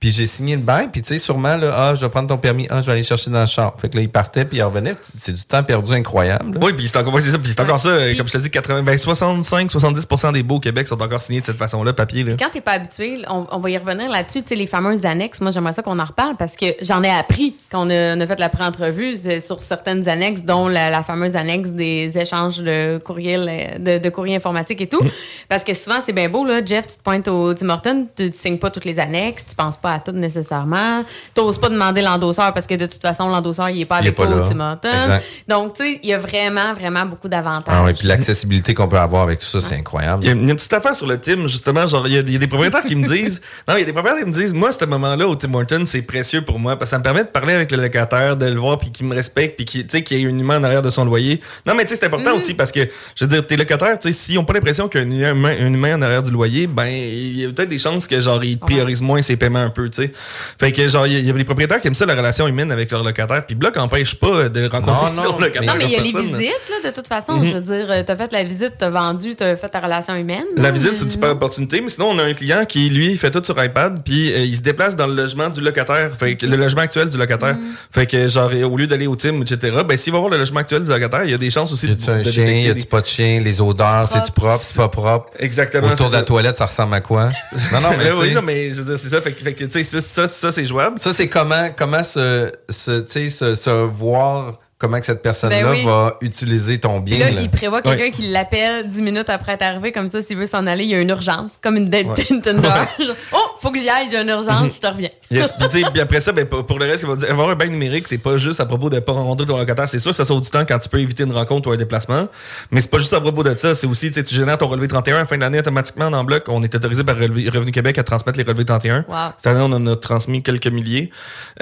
[0.00, 2.38] Puis j'ai signé le bail, puis tu sais, sûrement, là, ah, je vais prendre ton
[2.38, 3.74] permis, ah, je vais aller chercher dans le char.
[3.80, 4.94] Fait que là, il partait, puis il revenait.
[5.18, 6.54] C'est du temps perdu incroyable.
[6.54, 6.60] là.
[6.62, 8.84] Oui, puis c'est encore, ça, puis c'est encore ça, euh, comme je te dis, 80,
[8.84, 12.22] ben 65-70% des beaux au Québec sont encore signés de cette façon-là, papier.
[12.22, 12.34] Là.
[12.38, 15.40] Quand t'es pas habitué, on, on va y revenir là-dessus, tu sais, les fameuses annexes.
[15.40, 18.20] Moi, j'aimerais ça qu'on en reparle parce que j'en ai appris quand on a, on
[18.20, 22.58] a fait la pré-entrevue c'est sur certaines annexes, dont la, la fameuse annexe des échanges
[22.58, 25.00] de courriel, euh, de, de courrier informatique et tout.
[25.48, 28.30] Parce que souvent, c'est bien beau, là, Jeff, tu te pointes au Tim Hortons, tu,
[28.30, 31.04] tu signes pas toutes les annexes, tu penses pas à toutes nécessairement.
[31.34, 34.26] T'oses pas demander l'endosseur parce que de toute façon, l'endosseur, il est pas avec pas
[34.26, 34.42] toi là.
[34.42, 34.48] au.
[34.48, 35.24] Exact.
[35.48, 37.74] Donc, tu sais, il y a vraiment, vraiment beaucoup d'avantages.
[37.76, 40.24] Ah oui, puis l'accessibilité qu'on peut avoir avec tout ça, c'est incroyable.
[40.24, 42.32] Il y a une petite affaire sur le Tim, justement, genre, il y a, il
[42.32, 44.34] y a des propriétaires qui me disent, non, il y a des propriétaires qui me
[44.34, 47.02] disent, moi, ce moment-là au Tim Hortons, c'est précieux pour moi, parce que ça me
[47.02, 49.82] permet de parler avec le locataire, de le voir, puis qu'il me respecte, puis qu'il,
[49.84, 51.40] tu sais, qu'il y ait une humain en arrière de son loyer.
[51.66, 52.80] Non, mais tu sais, c'est important aussi, parce que,
[53.16, 55.34] je veux dire, tes locataires, tu sais, s'ils ont pas l'impression qu'il y a un
[55.34, 58.20] humain, un humain en arrière du loyer, ben, il y a peut-être des chances que,
[58.20, 60.12] genre, ils priorisent moins ses paiements un peu, tu sais.
[60.58, 62.46] Fait que, genre, il y a- y a des propriétaires qui aiment ça, la relation
[62.48, 65.62] humaine avec leur locataire, puis Bloc empêche pas de rencontrer Non, non, leur locataire.
[65.74, 67.34] Non, mais il y a les visites, là, de toute façon.
[67.36, 67.44] Mhm.
[67.46, 70.44] Je veux dire, euh, t'as fait la visite, t'as vendu, t'as fait ta relation humaine.
[70.56, 73.30] La visite, c'est une super opportunité, mais sinon, on a un client qui, lui, fait
[73.30, 76.46] tout sur iPad, puis euh, il se déplace dans le logement du locataire, fait que
[76.46, 77.56] le logement actuel du locataire.
[77.90, 80.60] Fait que, genre, au lieu d'aller au team, etc., ben, s'il va voir le logement
[80.60, 82.64] actuel du locataire, il y a des chances aussi Y a-tu un de chien, y
[82.64, 85.30] des- a-tu pas de chien, les odeurs, c'est-tu propre, c'est pas propre?
[85.38, 87.28] Exactement, Autour de la toilette, ça ressemble à quoi?
[87.72, 89.20] Non, non, mais Ben oui, non, mais je veux dire, c'est ça.
[89.20, 90.98] Fait que, fait que, tu sais, ça, ça, ça, c'est jouable.
[90.98, 95.62] Ça, c'est comment, comment se, se, tu sais, se, se voir comment que cette personne-là
[95.62, 95.84] Ben oui.
[95.84, 97.18] va utiliser ton bien.
[97.18, 97.40] là, là.
[97.40, 98.10] il prévoit quelqu'un Ouais.
[98.12, 100.94] qui l'appelle 10 minutes après être arrivé, comme ça, s'il veut s'en aller, il y
[100.94, 103.04] a une urgence, comme une date Ouais.
[103.32, 105.10] Oh, faut que j'y aille, j'ai une urgence, je te reviens.
[105.30, 105.52] Yes.
[105.70, 108.18] Puis, après ça, ben, pour le reste, il va dire, avoir un bail numérique, c'est
[108.18, 109.88] pas juste à propos de pas rencontrer ton locataire.
[109.88, 111.76] C'est sûr que ça sauve du temps quand tu peux éviter une rencontre ou un
[111.76, 112.28] déplacement.
[112.70, 113.74] Mais c'est pas juste à propos de ça.
[113.74, 116.10] C'est aussi, tu sais, tu génères ton relevé 31 à la fin de l'année automatiquement
[116.10, 116.44] dans le bloc.
[116.48, 119.04] On est autorisé par Revenu Québec à transmettre les relevés 31.
[119.08, 119.14] Wow.
[119.36, 121.10] Cette année, on en a transmis quelques milliers.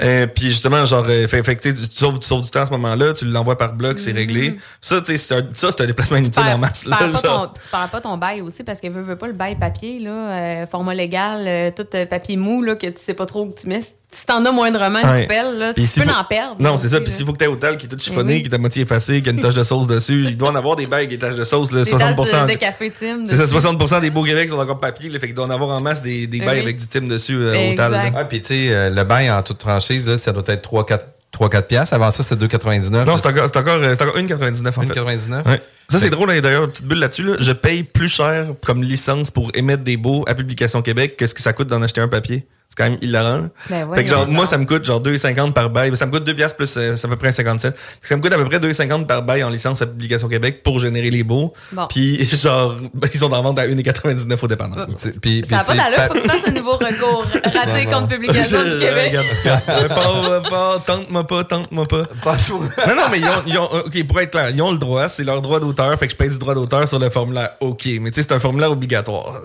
[0.01, 2.71] Euh, puis justement, genre, euh, fait, fait tu sauves, tu sauves du temps à ce
[2.71, 4.57] moment-là, tu l'envoies par bloc, c'est réglé.
[4.81, 6.83] Ça, tu sais, c'est un, ça, c'est un déplacement inutile en masse.
[6.83, 9.15] Tu Là, perds pas, ton, tu perds pas ton bail aussi parce que veux, veux
[9.15, 12.87] pas le bail papier, là, euh, format légal, euh, tout euh, papier mou, là, que
[12.87, 13.81] tu sais pas trop tu mets.
[14.09, 15.21] Si t'en as moindrement une Ouais.
[15.23, 16.55] poubelle, là, tu peux faut- en perdre.
[16.59, 17.01] Non, c'est ça.
[17.01, 18.41] Puis s'il faut que t'aies au tal qui est tout chiffonné, oui.
[18.43, 20.55] qui est à moitié effacé, qui a une tache de sauce dessus, il doit en
[20.55, 22.45] avoir des bagues avec des taches de sauce, là, Des taches 60%.
[22.47, 23.25] de, de café Tim.
[23.25, 23.53] C'est ça, dessus.
[23.53, 26.01] 60% des beaux Québec sont encore papier, là, fait qu'il doit en avoir en masse
[26.01, 26.63] des, des Eh bails oui.
[26.63, 27.91] avec du Tim dessus euh, au tal.
[27.91, 30.99] Ouais, puis tu sais, euh, le bail en toute franchise, là, ça doit être 3-4
[31.33, 31.93] 3-4 piastres.
[31.93, 33.05] Avant ça, c'était 2,99.
[33.05, 34.87] Non, c'est encore, c'est encore, euh, c'est encore 1,99 en fait.
[34.87, 35.43] 1,99?
[35.89, 35.99] Ouais.
[35.99, 37.23] Ça, c'est drôle, hein, d'ailleurs, une petite bulle là-dessus.
[37.23, 37.35] Là.
[37.39, 41.33] Je paye plus cher comme licence pour émettre des beaux à Publication Québec que ce
[41.33, 42.45] que ça coûte d'en acheter un papier.
[42.69, 43.47] C'est quand même hilarant.
[43.69, 45.95] Ben fait que genre, moi, ça me coûte genre 2,50 par bail.
[45.95, 47.73] Ça me coûte 2 piastres plus, euh, c'est à peu près un 57.
[47.77, 50.27] Fait que ça me coûte à peu près 2,50 par bail en licence à Publication
[50.27, 51.53] Québec pour générer les beaux.
[51.71, 51.87] Bon.
[51.89, 54.85] Puis genre, ben, ils sont en vente à 1,99 au dépanneur.
[55.21, 58.01] Puis, Ça n'a pas d'allure, faut que tu fasses un nouveau recours raté Non, contre
[58.01, 58.07] non.
[58.07, 59.15] Publication du Québec.
[59.45, 62.03] pas, pas, tente-moi pas, tente-moi pas.
[62.25, 65.07] non, non, mais ils ont, ils ont- OK, pour être clair, ils ont le droit,
[65.07, 67.87] c'est leur droit d'auteur, fait que je paye du droit d'auteur sur le formulaire OK.
[68.01, 69.41] Mais tu sais, c'est un formulaire obligatoire.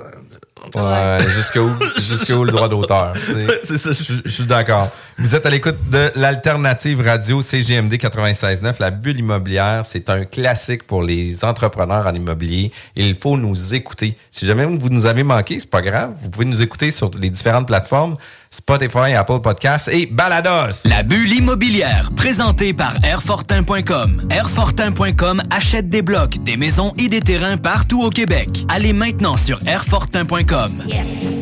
[0.77, 3.15] Ouais, jusqu'où jusqu'où le droit d'auteur.
[3.63, 3.93] C'est ça.
[3.93, 4.89] Je je suis d'accord.
[5.19, 8.77] Vous êtes à l'écoute de l'alternative radio CGMD 96.9.
[8.79, 12.73] La bulle immobilière, c'est un classique pour les entrepreneurs en immobilier.
[12.97, 14.17] Il faut nous écouter.
[14.31, 16.13] Si jamais vous nous avez manqué, c'est pas grave.
[16.23, 18.17] Vous pouvez nous écouter sur les différentes plateformes
[18.53, 20.83] Spotify, Apple Podcasts et Balados.
[20.85, 24.29] La bulle immobilière, présentée par Airfortin.com.
[24.31, 28.65] Airfortin.com achète des blocs, des maisons et des terrains partout au Québec.
[28.69, 30.85] Allez maintenant sur Airfortin.com.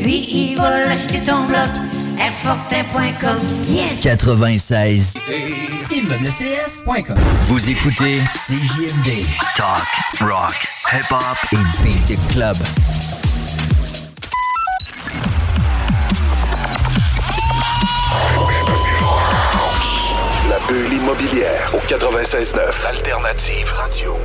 [0.03, 1.69] Lui, il va l'acheter ton bloc.
[2.21, 3.39] Airfortin.com.
[3.69, 4.01] Yes!
[4.03, 5.15] 96.
[5.91, 7.17] ImmeublesCS.com.
[7.47, 9.27] Vous écoutez CJMD.
[9.57, 9.83] Talk,
[10.21, 10.55] rock,
[10.93, 12.57] hip-hop et beat club.
[20.51, 24.17] La bulle immobilière au 96.9 Alternative Radio.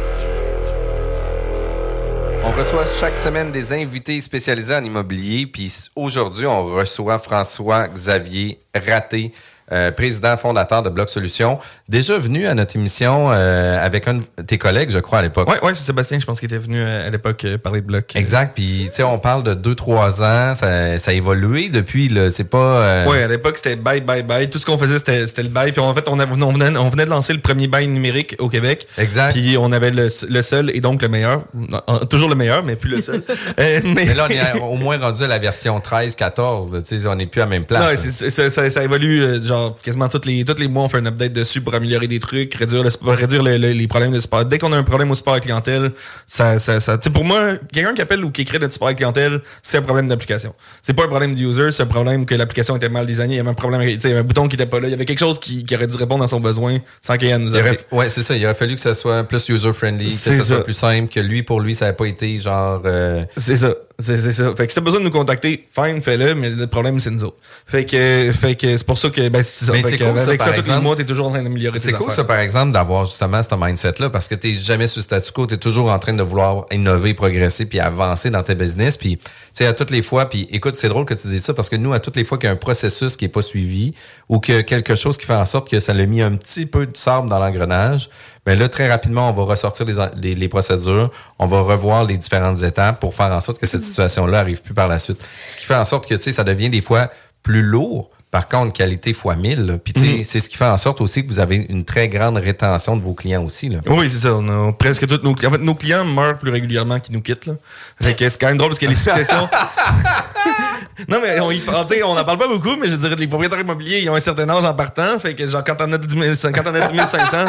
[2.43, 5.45] On reçoit chaque semaine des invités spécialisés en immobilier.
[5.45, 9.33] Puis aujourd'hui, on reçoit François-Xavier Raté,
[9.71, 11.59] euh, président fondateur de Bloc Solutions.
[11.89, 15.49] Déjà venu à notre émission euh, avec un de tes collègues, je crois, à l'époque.
[15.49, 17.85] Ouais, ouais, c'est Sébastien, je pense qu'il était venu euh, à l'époque euh, parler de
[17.87, 18.15] bloc.
[18.15, 18.53] Exact.
[18.55, 20.55] Puis, tu sais, on parle de 2-3 ans.
[20.55, 22.09] Ça, ça a évolué depuis.
[22.09, 22.29] là.
[22.29, 22.57] C'est pas...
[22.57, 24.49] euh, Ouais, à l'époque, c'était bye, bye, bye.
[24.49, 25.71] Tout ce qu'on faisait, c'était c'était le bail.
[25.71, 28.35] Puis en fait, on, avait- on, venait, on venait de lancer le premier bail numérique
[28.39, 28.87] au Québec.
[28.97, 29.31] Exact.
[29.33, 31.43] Puis on avait le, le seul et donc le meilleur.
[31.53, 33.23] Non, toujours le meilleur, mais plus le seul.
[33.57, 36.73] Mais là, on est au moins rendu à la version 13-14.
[36.73, 36.81] là.
[36.81, 38.05] Tu sais, on n'est plus à la même place.
[38.05, 40.97] Non, ça, ça, ça évolue euh, genre quasiment tous les, tous les mois, on fait
[40.97, 44.19] un update dessus pour améliorer des trucs, réduire, le, réduire le- le- les problèmes de
[44.19, 44.45] sport.
[44.45, 45.91] Dès qu'on a un problème au sport à clientèle,
[46.25, 49.77] ça, ça, pour moi, quelqu'un qui appelle ou qui écrit notre sport à clientèle, c'est
[49.77, 50.53] un problème d'application.
[50.81, 53.37] C'est pas un problème de user, c'est un problème que l'application était mal designée, il
[53.37, 54.93] y avait un problème, il y avait un bouton qui était pas là, il y
[54.93, 57.33] avait quelque chose qui, qui aurait dû répondre à son besoin sans qu'il y ait
[57.33, 57.77] à nous appeler.
[57.91, 58.35] ouais, c'est ça.
[58.35, 61.43] Il aurait fallu que ça soit plus user-friendly, que ça soit plus simple, que lui,
[61.43, 62.81] pour lui, ça n'avait pas été genre...
[62.85, 63.73] euh, C'est ça.
[63.97, 64.53] C'est c'est ça.
[64.55, 67.23] Fait que si t'as besoin de nous contacter, fine, fais-le, mais le problème, c'est nous
[67.23, 67.37] autres.
[67.65, 69.71] Fait que, fait que c'est pour ça que, ben, c'est ça.
[69.71, 71.43] Mais Fait c'est que cool, ça, avec ça, tous les mois, t'es toujours en train
[71.43, 72.15] d'améliorer tes C'est cool, affaires.
[72.15, 75.47] ça, par exemple, d'avoir justement ce mindset-là, parce que tu jamais sur le statu quo,
[75.47, 78.97] tu es toujours en train de vouloir innover, progresser, puis avancer dans tes business.
[78.97, 79.23] Puis, tu
[79.53, 81.77] sais, à toutes les fois, puis écoute, c'est drôle que tu dises ça, parce que
[81.77, 83.93] nous, à toutes les fois qu'il y a un processus qui est pas suivi,
[84.27, 86.85] ou que quelque chose qui fait en sorte que ça l'a mis un petit peu
[86.85, 88.09] de sable dans l'engrenage,
[88.45, 92.17] ben là, très rapidement, on va ressortir les, les, les procédures, on va revoir les
[92.17, 95.27] différentes étapes pour faire en sorte que cette situation-là arrive plus par la suite.
[95.47, 97.09] Ce qui fait en sorte que, tu sais, ça devient des fois
[97.43, 99.65] plus lourd, par contre, qualité fois 1000.
[99.65, 99.77] là.
[99.77, 100.23] Puis, tu sais, Mhm.
[100.25, 103.01] c'est ce qui fait en sorte aussi que vous avez une très grande rétention de
[103.01, 103.69] vos clients aussi.
[103.69, 103.79] Là.
[103.87, 104.33] Oui, c'est ça.
[104.33, 107.45] On a presque tous nos, en fait, nos clients meurent plus régulièrement qu'ils nous quittent.
[107.45, 107.53] Là.
[108.01, 109.47] Fait que c'est quand même drôle parce que les successions.
[111.07, 113.15] non, mais on, y, parle- tu sais, on en parle pas beaucoup, mais je dirais
[113.15, 115.17] que les propriétaires immobiliers, ils ont un certain âge en partant.
[115.19, 117.45] Fait que, genre, quand on a 10 000, quand on a 10 500,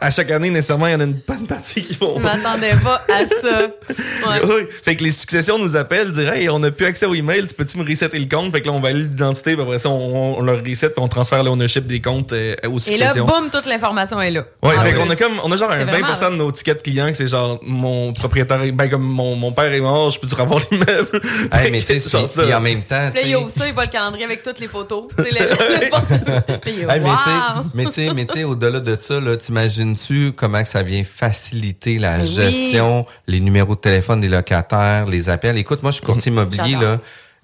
[0.00, 2.14] à chaque année, nécessairement, il y en a une bonne partie qui vont.
[2.16, 3.66] Je m'attendais pas à ça.
[4.28, 4.40] Ouais.
[4.44, 4.62] Oui.
[4.82, 7.54] Fait que les successions nous appellent, diraient, hey, on n'a plus accès au email, tu
[7.54, 8.52] peux-tu me resetter le compte?
[8.52, 11.08] Fait que là, on valide l'identité, puis après ça, on, on leur reset, puis on
[11.08, 13.24] transfère l'ownership des comptes euh, aux Et là, successions.
[13.24, 14.44] boum, toute l'information est là.
[14.62, 16.50] Ouais, En fait qu'on a comme, on a genre un C'est 20% vraiment- de nos
[16.52, 20.20] tickets clients que c'est genre mon propriétaire, ben comme mon, mon père est mort, je
[20.20, 21.20] peux-tu revoir l'immeuble?
[21.52, 22.42] Hey, mais tu sais, Genre puis- ça.
[22.42, 24.58] puis en même temps, là, il sais, ouvre ça, il voit le calendrier avec toutes
[24.60, 25.04] les photos.
[25.16, 27.64] Tu sais, le, le, le Hey, mais tu sais- wow!
[27.74, 29.36] mais tu sais, mais tu sais, au-delà de ça, là,
[29.94, 32.26] t'imagines-tu comment que ça vient faciliter la oui.
[32.26, 35.56] gestion, les numéros de téléphone des locataires, les appels?
[35.58, 37.00] Écoute, moi, je suis courtier immobilier, là.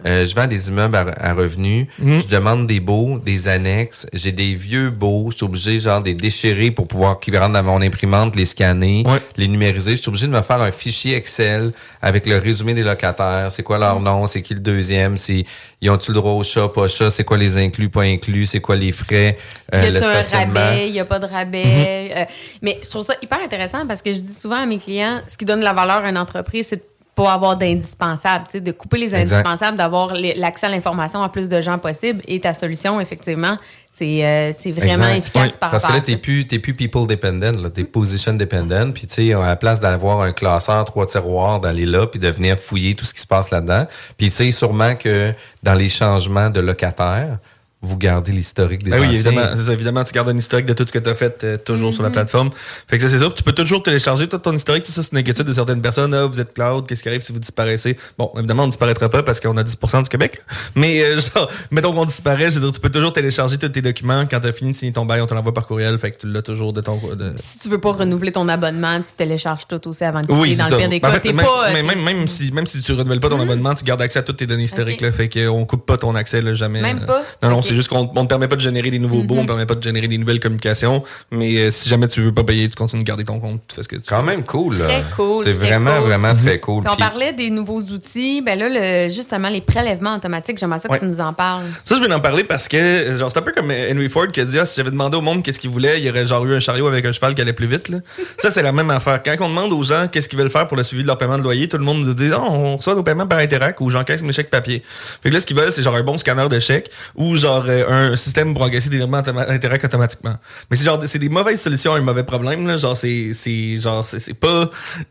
[0.07, 1.87] Euh, je vends des immeubles à, à revenus.
[1.99, 2.21] Mhm.
[2.21, 4.07] Je demande des baux, des annexes.
[4.13, 5.29] J'ai des vieux baux.
[5.31, 8.45] Je suis obligé, genre, de les déchirer pour pouvoir qu'ils rentrent dans mon imprimante, les
[8.45, 9.05] scanner,
[9.37, 9.93] les numériser.
[9.93, 13.51] Je suis obligé de me faire un fichier Excel avec le résumé des locataires.
[13.51, 14.27] C'est quoi leur nom?
[14.27, 15.17] C'est qui le deuxième?
[15.17, 15.45] C'est,
[15.81, 17.11] ils ont-tu le droit au chat, pas chat?
[17.11, 18.47] C'est quoi les inclus, pas inclus?
[18.47, 19.37] C'est quoi les frais?
[19.73, 20.91] Y euh, a-tu le un rabais?
[20.91, 22.13] Y a pas de rabais?
[22.17, 22.25] Euh,
[22.63, 25.37] mais je trouve ça hyper intéressant parce que je dis souvent à mes clients, ce
[25.37, 26.83] qui donne la valeur à une entreprise, c'est de
[27.15, 31.49] pas avoir d'indispensable, tu sais, de couper les indispensables, d'avoir l'accès à l'information à plus
[31.49, 32.23] de gens possible.
[32.27, 33.57] Et ta solution, effectivement,
[33.93, 35.19] c'est euh, c'est vraiment Exact.
[35.19, 36.19] efficace Oui, par Parce que rapport là, t'es ça.
[36.19, 38.93] plus, t'es plus people dependent, là, t'es position dependent.
[38.93, 42.29] Puis tu sais, à la place d'avoir un classeur, trois tiroirs, d'aller là, puis de
[42.29, 43.87] venir fouiller tout ce qui se passe là-dedans.
[44.19, 47.39] Puis tu sais, sûrement que dans les changements de locataires,
[47.85, 49.15] vous gardez l'historique des Ben oui, anciens.
[49.31, 51.45] évidemment, c'est ça, évidemment, tu gardes un historique de tout ce que tu as fait
[51.45, 52.15] euh, toujours sur la Mhm.
[52.15, 52.51] plateforme.
[52.89, 53.31] Fait que ça, c'est ça.
[53.35, 54.85] Tu peux toujours télécharger tout ton historique.
[54.87, 56.13] C'est ça, c'est une inquiétude de certaines personnes.
[56.15, 57.97] Ah, vous êtes cloud, qu'est-ce qui arrive si vous disparaissez?
[58.19, 60.41] Bon, évidemment, on ne disparaîtra pas parce qu'on a 10% du Québec.
[60.75, 63.83] Mais, euh, genre, mettons qu'on disparaît, je veux dire, tu peux toujours télécharger tous tes
[63.83, 64.25] documents.
[64.31, 65.99] Quand tu as fini de signer ton bail, on te l'envoie par courriel.
[65.99, 67.01] Fait que tu l'as toujours de ton.
[67.15, 67.33] De...
[67.37, 70.39] Si tu veux pas renouveler ton abonnement, tu télécharges tout aussi avant de quitter.
[70.39, 71.69] Oui, dans le pire des Ben, en fait, même, pas...
[71.69, 74.19] euh, mais même, même si, même si tu renouvelles pas ton abonnement, tu gardes accès
[74.19, 75.01] à toutes tes données historiques.
[75.01, 76.81] Là, fait qu'on coupe pas ton accès là, jamais.
[76.81, 77.07] Même euh.
[77.07, 77.23] pas?
[77.43, 77.65] Non, non, Ok.
[77.75, 79.43] C'est juste qu'on on te permet pas de générer des nouveaux baux, on Mhm.
[79.45, 81.03] te permet pas de générer des nouvelles communications.
[81.31, 83.75] Mais euh, si jamais tu veux pas payer, tu continues de garder ton compte, tu
[83.75, 84.79] fais ce que tu Quand même cool.
[84.79, 84.85] là.
[84.85, 86.05] Très cool, C'est vraiment, cool.
[86.05, 86.83] vraiment très cool.
[86.83, 88.43] Puis on Puis- parlait des nouveaux outils.
[88.43, 90.99] Ben là, le- justement, les prélèvements automatiques, j'aimerais ça que Ouais.
[91.01, 91.65] tu nous en parles.
[91.85, 94.41] Ça, je vais en parler parce que, genre, c'est un peu comme Henry Ford qui
[94.41, 96.45] a dit, ah, si j'avais demandé au monde qu'est-ce qu'il voulait, il y aurait genre
[96.47, 97.99] eu un chariot avec un cheval qui allait plus vite, là.
[98.39, 99.21] Ça, c'est la même affaire.
[99.25, 101.37] Quand on demande aux gens qu'est-ce qu'ils veulent faire pour le suivi de leur paiement
[101.37, 103.91] de loyer, tout le monde nous dit, ah, on reçoit nos paiements par Interac ou
[103.91, 104.83] j'encaisse mes chèques papier.
[105.23, 107.64] Fait que là, ce qu'ils veulent, c'est genre un bon scanner de chèques ou genre
[107.65, 110.35] genre euh, un système pour encaisser des virements Interact automatiquement.
[110.71, 113.81] Mais c'est genre c'est des mauvaises solutions à un mauvais problème là, genre c'est c'est
[113.81, 114.71] genre c'est c'est pas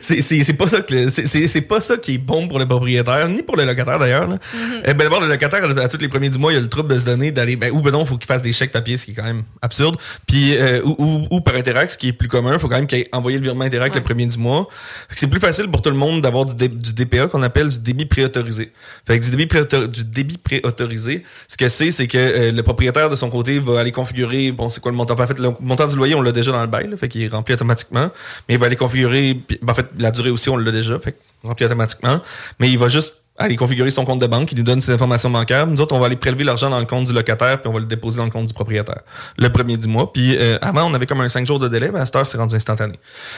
[0.00, 3.28] c'est c'est c'est pas ça que c'est pas ça qui est bon pour le propriétaire
[3.28, 4.26] ni pour le locataire d'ailleurs.
[4.28, 4.38] là.
[4.84, 6.92] Eh ben d'abord le locataire à tous les premiers du mois, il a le trouble
[6.94, 9.04] de se donner d'aller ben ou ben non, faut qu'il fasse des chèques papier ce
[9.04, 9.96] qui est quand même absurde.
[10.26, 12.86] Puis euh, ou, ou, ou par Interact ce qui est plus commun, faut quand même
[12.86, 14.68] qu'il ait envoyé le virement Interact le premier du mois.
[15.14, 17.78] C'est plus facile pour tout le monde d'avoir du, dé- du DPA qu'on appelle du
[17.78, 18.72] débit préautorisé.
[19.06, 22.62] Fait que du débit préautor- du débit préautorisé, ce que c'est c'est que euh, le
[22.62, 25.14] propriétaire de son côté va aller configurer bon c'est quoi le montant?
[25.18, 27.22] En fait le montant du loyer on l'a déjà dans le bail là, fait qu'il
[27.22, 28.10] est rempli automatiquement,
[28.48, 31.16] mais il va aller configurer ben, en fait la durée aussi on l'a déjà fait
[31.44, 32.20] rempli automatiquement,
[32.58, 35.30] mais il va juste aller configurer son compte de banque, il nous donne ses informations
[35.30, 35.66] bancaires.
[35.66, 37.80] Nous autres, on va aller prélever l'argent dans le compte du locataire, puis on va
[37.80, 39.00] le déposer dans le compte du propriétaire.
[39.38, 40.12] Le premier du mois.
[40.12, 42.26] Puis euh, avant, on avait comme un 5 jours de délai, mais à cette heure,
[42.26, 42.94] c'est rendu instantané.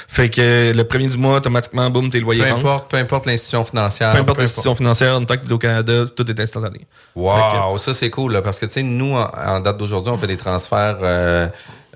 [0.09, 2.67] Fait que euh, le premier du mois, automatiquement, boum, tes loyers Peu rentrent.
[2.67, 4.13] importe, peu importe l'institution financière.
[4.13, 6.81] Peu importe l'institution financière, en tant que au Canada, tout est instantané.
[7.15, 10.19] Wow, ça c'est cool là, parce que tu sais nous en, en date d'aujourd'hui on
[10.19, 11.47] fait des transferts, euh,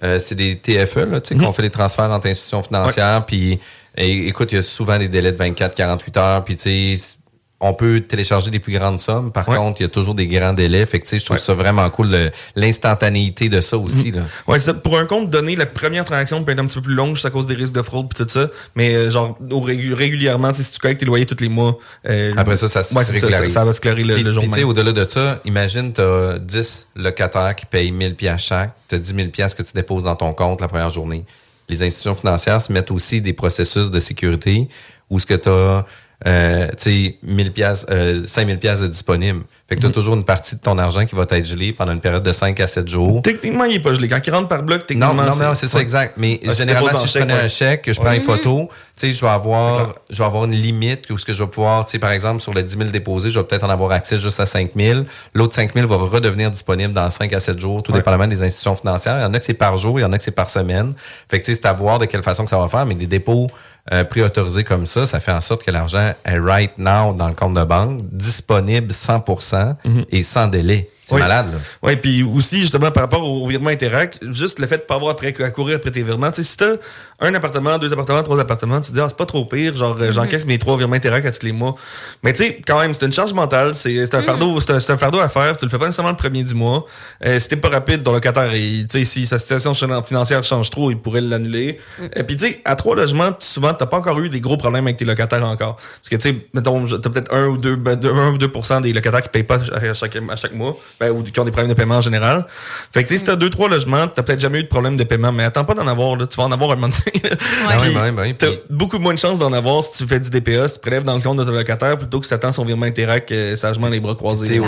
[0.05, 3.59] euh, c'est des TFE là, tu sais qu'on fait des transferts entre institutions financières, puis
[3.97, 7.17] et- écoute il y a souvent des délais de 24-48 heures, puis tu sais
[7.61, 9.33] on peut télécharger des plus grandes sommes.
[9.33, 10.87] Par contre, il y a toujours des grands délais.
[10.87, 14.11] Fait que, je trouve ça vraiment cool, l'instantanéité de ça aussi.
[14.13, 14.23] Là.
[14.47, 14.75] Ouais, ça.
[14.75, 17.27] Pour un compte donné, la première transaction peut être un petit peu plus longue juste
[17.27, 18.49] à cause des risques de fraude puis tout ça.
[18.77, 21.79] Mais euh, genre au régulièrement, si tu collectes tes loyers tous les mois.
[22.09, 23.05] euh, Après ça, ça se ouais.
[23.05, 24.69] Ça, ça va se clarer le, Puis- le jour même.
[24.69, 28.73] au-delà de ça, imagine, tu as 10 locataires qui payent 1000 pièces chaque.
[28.89, 31.25] Tu as 10 000 pièces que tu déposes dans ton compte la première journée.
[31.69, 34.69] Les institutions financières se mettent aussi des processus de sécurité
[35.11, 35.85] où ce que tu as
[36.27, 39.43] euh, tu sais, 1000 pièces, euh, 5000 pièces de disponibles.
[39.69, 39.95] Fait que tu as Mhm.
[39.95, 42.59] toujours une partie de ton argent qui va être gelée pendant une période de 5
[42.59, 43.21] à 7 jours.
[43.23, 44.09] Techniquement, il est pas gelé.
[44.09, 45.15] Quand il rentre par bloc, Non, techniquement.
[45.15, 46.15] non, non, c'est ça, exact.
[46.17, 47.41] Mais Ah, généralement, si je prenais ouais.
[47.43, 48.17] un chèque, que je prends Ouais.
[48.17, 51.33] une photo, tu sais, je vais avoir, je vais avoir une limite où ce que
[51.35, 53.65] je vais pouvoir, tu sais, par exemple, sur les 10 000 déposés, je vais peut-être
[53.65, 55.03] en avoir accès juste à 5 000.
[55.35, 57.99] L'autre 5 000 va redevenir disponible dans 5 à 7 jours, tout Ouais.
[57.99, 59.19] dépendamment des institutions financières.
[59.19, 60.49] Il y en a que c'est par jour, il y en a que c'est par
[60.51, 60.95] semaine.
[61.31, 62.95] Fait que, tu sais, c'est à voir de quelle façon que ça va faire, mais
[62.95, 63.49] des dépôts
[63.93, 67.35] euh, préautorisés comme ça, ça fait en sorte que l'argent est right now dans le
[67.35, 69.77] compte de banque, disponible 100%
[70.11, 70.91] et sans délai.
[71.05, 71.21] C'est Oui.
[71.23, 71.59] malade, là.
[71.83, 75.17] Oui, puis aussi, justement, par rapport au virement Interact, juste le fait de pas avoir
[75.19, 76.31] à courir après tes virements.
[76.31, 76.75] Tu sais, si t'as
[77.21, 79.97] un appartement, deux appartements, trois appartements, tu te dis, ah, c'est pas trop pire, genre,
[80.01, 81.75] euh, j'encaisse mes trois virements Interact à tous les mois.
[82.23, 84.79] Mais tu sais, quand même, c'est une charge mentale, c'est c'est un fardeau, c'est un,
[84.81, 86.85] c'est un fardeau à faire, tu le fais pas nécessairement le premier du mois.
[87.27, 90.91] Euh, si t'es pas rapide, ton locataire, tu sais, si sa situation financière change trop,
[90.91, 91.79] il pourrait l'annuler.
[92.15, 94.57] Et puis, tu sais, à trois logements, tu- souvent, t'as pas encore eu des gros
[94.57, 95.77] problèmes avec tes locataires encore.
[95.77, 98.49] Parce que, tu sais, mettons, t'as peut-être un ou deux, ben, deux- un ou deux
[98.49, 101.39] pour cent des locataires qui payent pas à chaque, à chaque mois, ben, ou qui
[101.41, 102.47] ont des problèmes de paiement en général.
[102.93, 104.97] Fait que, tu sais, si t'as deux, trois logements, t'as peut-être jamais eu de problème
[104.97, 106.27] de paiement, mais attends pas d'en avoir, là.
[106.27, 107.08] Tu vas en avoir un moment donné.
[107.23, 107.31] Là.
[107.67, 108.35] Ah oui, ben oui.
[108.35, 111.03] T'as beaucoup moins de chances d'en avoir si tu fais du DPA, si tu prélèves
[111.03, 113.89] dans le compte de ton locataire plutôt que si t'attends son virement Interact euh, sagement
[113.89, 114.61] les bras Tu croisés.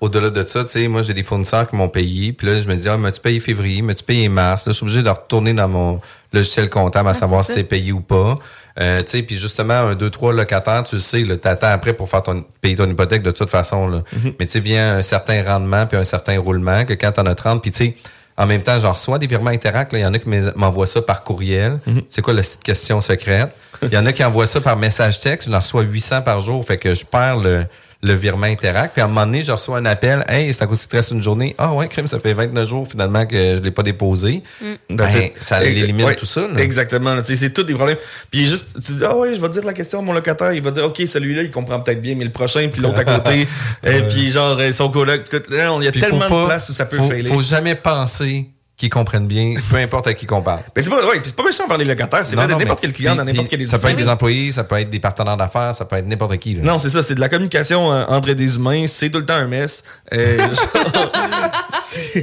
[0.00, 2.32] Au-delà de ça, tu sais, moi, j'ai des fournisseurs qui m'ont payé.
[2.32, 3.82] Puis là, je me dis, ah, m'as-tu payé février?
[3.82, 4.66] M'as-tu payé mars?
[4.66, 6.00] Là, je suis obligé de retourner dans mon
[6.32, 8.36] logiciel comptable à savoir si c'est payé ou pas.
[8.80, 11.94] Euh, tu sais, puis justement, un, deux, trois locataires, tu le sais, là, t'attends après
[11.94, 14.02] pour faire ton, payer ton hypothèque de toute façon, là.
[14.38, 17.34] Mais tu sais, vient un certain rendement puis un certain roulement que quand t'en as
[17.34, 17.96] 30, puis tu sais,
[18.38, 19.92] en même temps, j'en reçois des virements Interact.
[19.92, 21.80] Il y en a qui m'envoient ça par courriel.
[22.08, 23.52] C'est quoi la petite question secrète?
[23.82, 25.50] Il y en a qui envoient ça par message texte.
[25.50, 26.64] J'en reçois 800 par jour.
[26.64, 27.66] Fait que je perds le,
[28.00, 28.92] le virement Interact.
[28.92, 30.24] Puis à un moment donné, je reçois un appel.
[30.28, 31.54] Hey, c'est à cause qu'il te reste une journée.
[31.58, 34.42] Ah ouais, crime, ça fait 29 jours finalement que je l'ai pas déposé.
[34.88, 35.08] Ben,
[35.40, 36.42] ça élimine Ouais, tout ça.
[36.42, 36.60] là.
[36.60, 37.14] Exactement.
[37.14, 37.96] là, tu sais, C'est tous des problèmes.
[38.30, 40.52] Puis juste, tu dis, ah ouais, je vais dire la question à mon locataire.
[40.52, 43.04] Il va dire, OK, celui-là, il comprend peut-être bien, mais le prochain, puis l'autre à
[43.04, 43.48] côté.
[43.84, 45.22] et puis genre, euh, son coloc.
[45.32, 47.28] Il y a Puis tellement pas- de places où ça peut faut, failer.
[47.28, 48.46] faut jamais penser
[48.78, 50.60] qu'ils comprennent bien, peu importe à qui qu'on parle.
[50.74, 52.24] Mais c'est pas, ouais, c'est pas méchant par les locataires.
[52.24, 54.52] C'est vrai de n'importe quel client, dans n'importe puis quel Ça peut être des employés,
[54.52, 56.54] ça peut être des partenaires d'affaires, ça peut être n'importe qui.
[56.54, 56.62] là.
[56.62, 59.34] Non, c'est ça, c'est de la communication euh, entre des humains, c'est tout le temps
[59.34, 59.82] un mess.
[60.14, 60.36] Euh,
[60.74, 61.77] genre,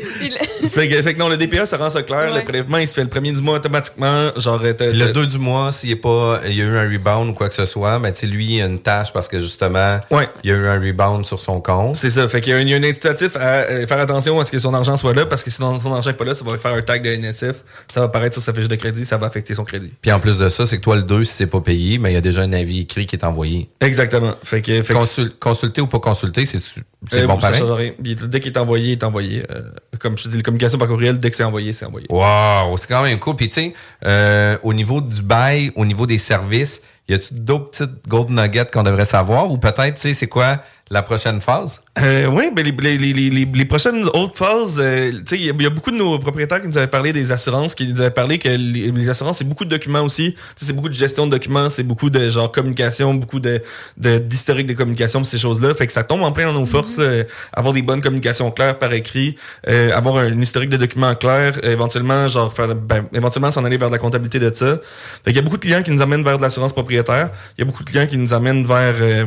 [0.74, 2.32] fait, que, fait que non, le DPA, ça rend ça clair.
[2.32, 2.40] Ouais.
[2.40, 4.32] Le prélèvement, il se fait le premier du mois automatiquement.
[4.38, 6.90] Genre, euh, le t'as- 2 du mois, s'il est pas, il y a eu un
[6.90, 9.28] rebound ou quoi que ce soit, ben, tu sais, lui, il a une tâche parce
[9.28, 10.00] que justement,
[10.44, 11.96] il y a eu un rebound sur son compte.
[11.96, 12.28] C'est ça.
[12.28, 14.46] Fait qu'il y a un, il y a un incitatif à euh, faire attention à
[14.46, 16.44] ce que son argent soit là, parce que sinon son argent n'est pas là, ça
[16.46, 19.18] va faire un tag de NSF, ça va apparaître sur sa fiche de crédit, ça
[19.18, 19.92] va affecter son crédit.
[20.02, 22.12] Puis en plus de ça, c'est que toi, le 2, si c'est pas payé, mais
[22.12, 23.70] il y a déjà un avis écrit qui est envoyé.
[23.82, 24.32] Exactement.
[24.44, 26.62] Fait que, fait que- Consul- consulter ou pas consulter, c'est
[27.08, 27.94] c'est Euh, bon pareil?
[28.00, 29.44] dès qu'il est envoyé, il est envoyé.
[29.56, 29.62] Euh,
[30.00, 32.08] comme je te dis, la communication par courriel, dès que c'est envoyé, c'est envoyé.
[32.10, 33.36] Wow, c'est quand même cool.
[33.36, 33.74] Puis tu sais,
[34.06, 38.68] euh, au niveau du bail, au niveau des services, y a-tu d'autres petites gold nuggets
[38.72, 39.52] qu'on devrait savoir?
[39.52, 41.82] Ou peut-être, tu sais, c'est quoi la prochaine phase?
[42.00, 45.46] Euh, oui, ben les, les, les, les, les prochaines autres phases, euh, tu sais, il
[45.46, 47.74] y, a- il y a beaucoup de nos propriétaires qui nous avaient parlé des assurances,
[47.74, 50.34] qui nous avaient parlé que les, les assurances, c'est beaucoup de documents aussi.
[50.34, 53.62] Tu sais, c'est beaucoup de gestion de documents, c'est beaucoup de genre communication, beaucoup de
[53.98, 55.74] de- d'historique de, communication, pis ces choses-là.
[55.74, 57.24] Fait que ça tombe en plein dans nos forces, là,
[57.54, 59.36] avoir des bonnes communications claires par écrit,
[59.68, 63.78] euh, avoir un, historique de documents clair, euh, éventuellement, genre faire, ben, éventuellement s'en aller
[63.78, 64.78] vers de la comptabilité de ça.
[65.24, 67.30] Fait qu'il y a beaucoup de clients qui nous amènent vers de l'assurance propriétaire.
[67.58, 69.26] Il y a beaucoup de clients qui nous amènent vers euh,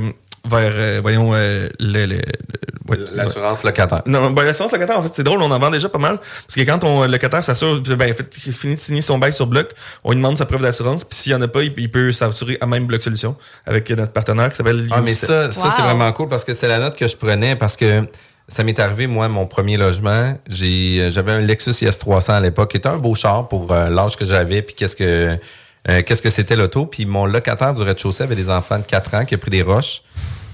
[0.49, 2.21] vers euh, voyons euh, le, le- le-
[2.89, 4.03] ouais, L'assurance locataire.
[4.07, 6.19] non, ben, l'assurance locataire, en fait, c'est drôle, on en vend déjà pas mal.
[6.19, 9.33] Parce que quand ton locataire s'assure, ben, en fait, il finit de signer son bail
[9.33, 9.69] sur bloc,
[10.05, 12.13] on lui demande sa preuve d'assurance, puis s'il y en a pas, il, il peut
[12.13, 13.37] s'assurer à même Bloc Solution
[13.67, 16.69] avec notre partenaire qui s'appelle Ah, mais ça, ça c'est vraiment cool parce que c'est
[16.69, 18.07] la note que je prenais parce que
[18.51, 20.35] ça m'est arrivé, moi, mon premier logement.
[20.49, 23.91] J'ai, euh, j'avais un Lexus IS300 à l'époque, qui était un beau char pour euh,
[23.91, 25.37] l'âge que j'avais, puis qu'est-ce que
[25.89, 26.87] euh, qu'est-ce que c'était l'auto.
[26.87, 29.61] Puis mon locataire du rez-de-chaussée avait des enfants de 4 ans qui a pris des
[29.63, 30.03] roches,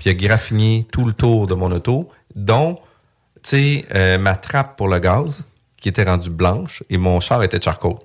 [0.04, 2.78] puis il a graffiné tout le tour de mon auto, dont,
[3.42, 5.44] tu sais, euh, ma trappe pour le gaz,
[5.78, 7.96] qui était rendue blanche, et mon char était charcoal.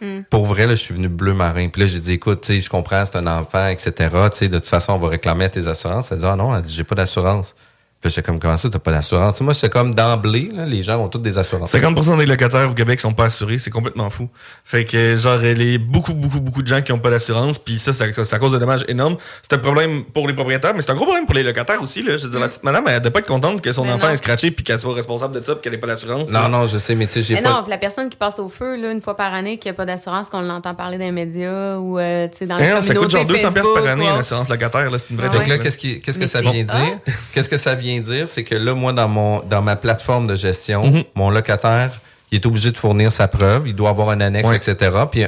[0.00, 0.20] Hmm.
[0.30, 1.68] Pour vrai, là, je suis venu bleu marin.
[1.68, 3.92] Puis là, j'ai dit, écoute, tu sais, je comprends, c'est un enfant, etc.
[4.30, 6.12] Tu sais, de toute façon, on va réclamer à tes assurances.
[6.12, 7.56] Elle dit, ah non, elle dit, j'ai pas d'assurance.
[8.00, 9.38] Puis j'étais comme, comment ça, t'as pas d'assurance?
[9.42, 11.70] Moi, c'est comme d'emblée, là, les gens ont toutes des assurances.
[11.74, 14.30] 50% des locataires au Québec sont pas assurés, c'est complètement fou.
[14.64, 17.58] Fait que genre il y a beaucoup beaucoup beaucoup de gens qui ont pas d'assurance,
[17.58, 19.16] puis ça ça ça cause de dommages énormes.
[19.42, 22.02] C'est un problème pour les propriétaires, mais c'est un gros problème pour les locataires aussi
[22.02, 22.16] là.
[22.16, 24.06] Je veux dire la petite madame elle doit pas être contente que son Mais enfant
[24.06, 24.12] non.
[24.14, 26.30] est scratché puis qu'elle soit responsable de ça puis qu'elle ait pas d'assurance.
[26.30, 27.50] Non, non, je sais, mais tu sais, j'ai Mais pas...
[27.50, 29.84] non, la personne qui passe au feu là, une fois par année, qui a pas
[29.84, 32.80] d'assurance, qu'on l'entend parler dans les médias ou euh, tu sais, dans Eh la non,
[32.80, 35.28] ça coûte genre 200 pièces par Facebook, année une assurance locataire là, c'est une vraie
[35.30, 36.98] Ah Donc là, qu'est-ce qui- qu'est-ce que Mais ça vient dire?
[37.34, 38.28] Qu'est-ce que ça vient dire?
[38.30, 41.02] C'est que là, moi, dans mon dans ma plateforme de gestion, Mhm.
[41.16, 44.90] mon locataire, il est obligé de fournir sa preuve, il doit avoir un annexe, etc.
[45.10, 45.24] Puis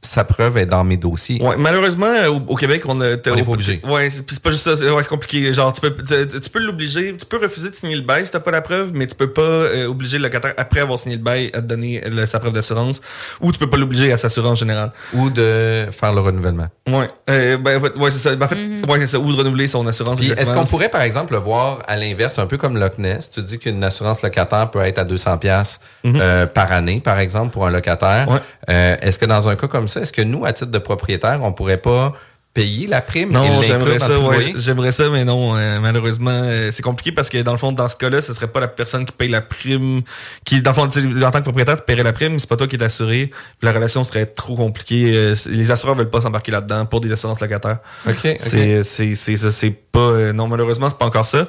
[0.00, 1.42] sa preuve est dans mes dossiers.
[1.42, 3.80] Ouais, malheureusement, euh, au, au Québec, on est pas obligé.
[3.84, 4.76] Ouais, c'est puis c'est pas juste ça.
[4.76, 5.52] C'est ouais, c'est compliqué.
[5.52, 8.30] Genre, tu peux, tu, tu peux l'obliger, tu peux refuser de signer le bail si
[8.32, 11.16] t'as pas la preuve, mais tu peux pas euh, obliger le locataire, après avoir signé
[11.16, 13.00] le bail, à te donner le- sa preuve d'assurance,
[13.40, 14.92] ou tu peux pas l'obliger à s'assurer en général.
[15.14, 16.68] Ou de faire le renouvellement.
[16.88, 18.36] Ouais, euh, ben, c'est ça.
[18.36, 18.56] Ben, en fait,
[18.88, 19.18] ouais, c'est ça.
[19.18, 20.20] Ou de renouveler son assurance.
[20.20, 23.30] Est-ce qu'on pourrait, par exemple, le voir à l'inverse, un peu comme Loch Ness?
[23.32, 26.46] Tu dis qu'une assurance locataire peut être à 200 pièces Mhm.
[26.54, 28.28] par année, par exemple, pour un locataire.
[28.70, 31.52] Euh, est-ce que dans un cas comme est-ce que nous, à titre de propriétaire, on
[31.52, 32.14] pourrait pas
[32.62, 36.82] payer la prime Non, j'aimerais ça, ouais, j'aimerais ça, mais non, euh, malheureusement, euh, c'est
[36.82, 39.12] compliqué parce que dans le fond, dans ce cas-là, ce serait pas la personne qui
[39.12, 40.02] paye la prime,
[40.44, 42.56] qui, dans le fond, en tant que propriétaire, tu paierais la prime, mais c'est pas
[42.56, 45.12] toi qui es assuré, puis la relation serait trop compliquée.
[45.14, 47.78] euh, c'est- les assureurs veulent pas s'embarquer là-dedans pour des assurances locataires.
[48.06, 48.34] OK, OK.
[48.38, 51.48] C'est, c'est, c'est ça, c'est pas, euh, non, malheureusement, c'est pas encore ça.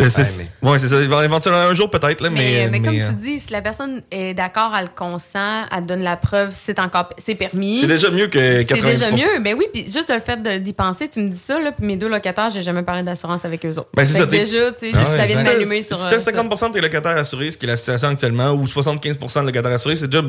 [0.00, 3.14] Euh, c'est, ouais, c'est ça, éventuellement un jour peut-être, là, mais, Mais, mais comme tu
[3.14, 7.34] dis, si la personne est d'accord, elle consent, elle donne la preuve, c'est encore c'est
[7.34, 7.80] permis.
[7.80, 8.82] C'est déjà mieux que C'est 90%.
[8.84, 9.40] déjà mieux.
[9.42, 11.86] Ben oui, puis juste le fait de- d'y penser, tu me dis ça, là, puis
[11.86, 13.88] mes deux locataires, j'ai jamais parlé d'assurance avec eux autres.
[13.96, 15.98] Ben, c'est ça, déjà, tu sais, Ah ouais, ça d'allumer Si sur.
[16.08, 16.30] t'as euh, ça.
[16.32, 19.72] 50% de tes locataires assurés, ce qui est la situation actuellement, ou 75% de locataires
[19.72, 20.24] assurés, c'est déjà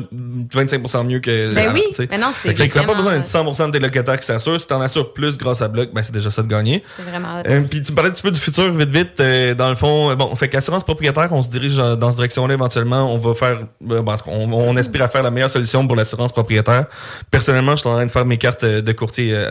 [0.52, 1.54] 25% mieux que.
[1.54, 2.08] Ben oui, t'sais.
[2.10, 4.26] mais non, c'est Fait que ça n'a pas besoin d'être 100% de tes locataires qui
[4.26, 4.60] s'assurent.
[4.60, 6.82] Si t'en assures plus grâce à Bloc, ben c'est déjà ça de gagner.
[6.96, 7.42] C'est vraiment.
[7.46, 9.20] Euh, Puis tu parlais un petit peu du futur, vite, vite.
[9.20, 12.54] euh, dans le fond, euh, bon, fait qu'assurance propriétaire, on se dirige dans cette direction-là
[12.54, 13.12] éventuellement.
[13.12, 15.50] On va faire, euh, bon, en tout cas, on, on aspire à faire la meilleure
[15.50, 16.86] solution pour l'assurance propriétaire.
[17.30, 19.50] Personnellement, je suis en train de faire mes cartes de courtier euh,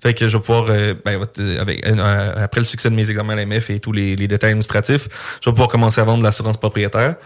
[0.00, 3.34] Fait que je vais pouvoir, euh, ben, euh, euh, après le succès de mes examens
[3.34, 5.08] à l'AMF et tous les, les détails administratifs,
[5.42, 7.16] je vais pouvoir commencer à vendre de l'assurance propriétaire.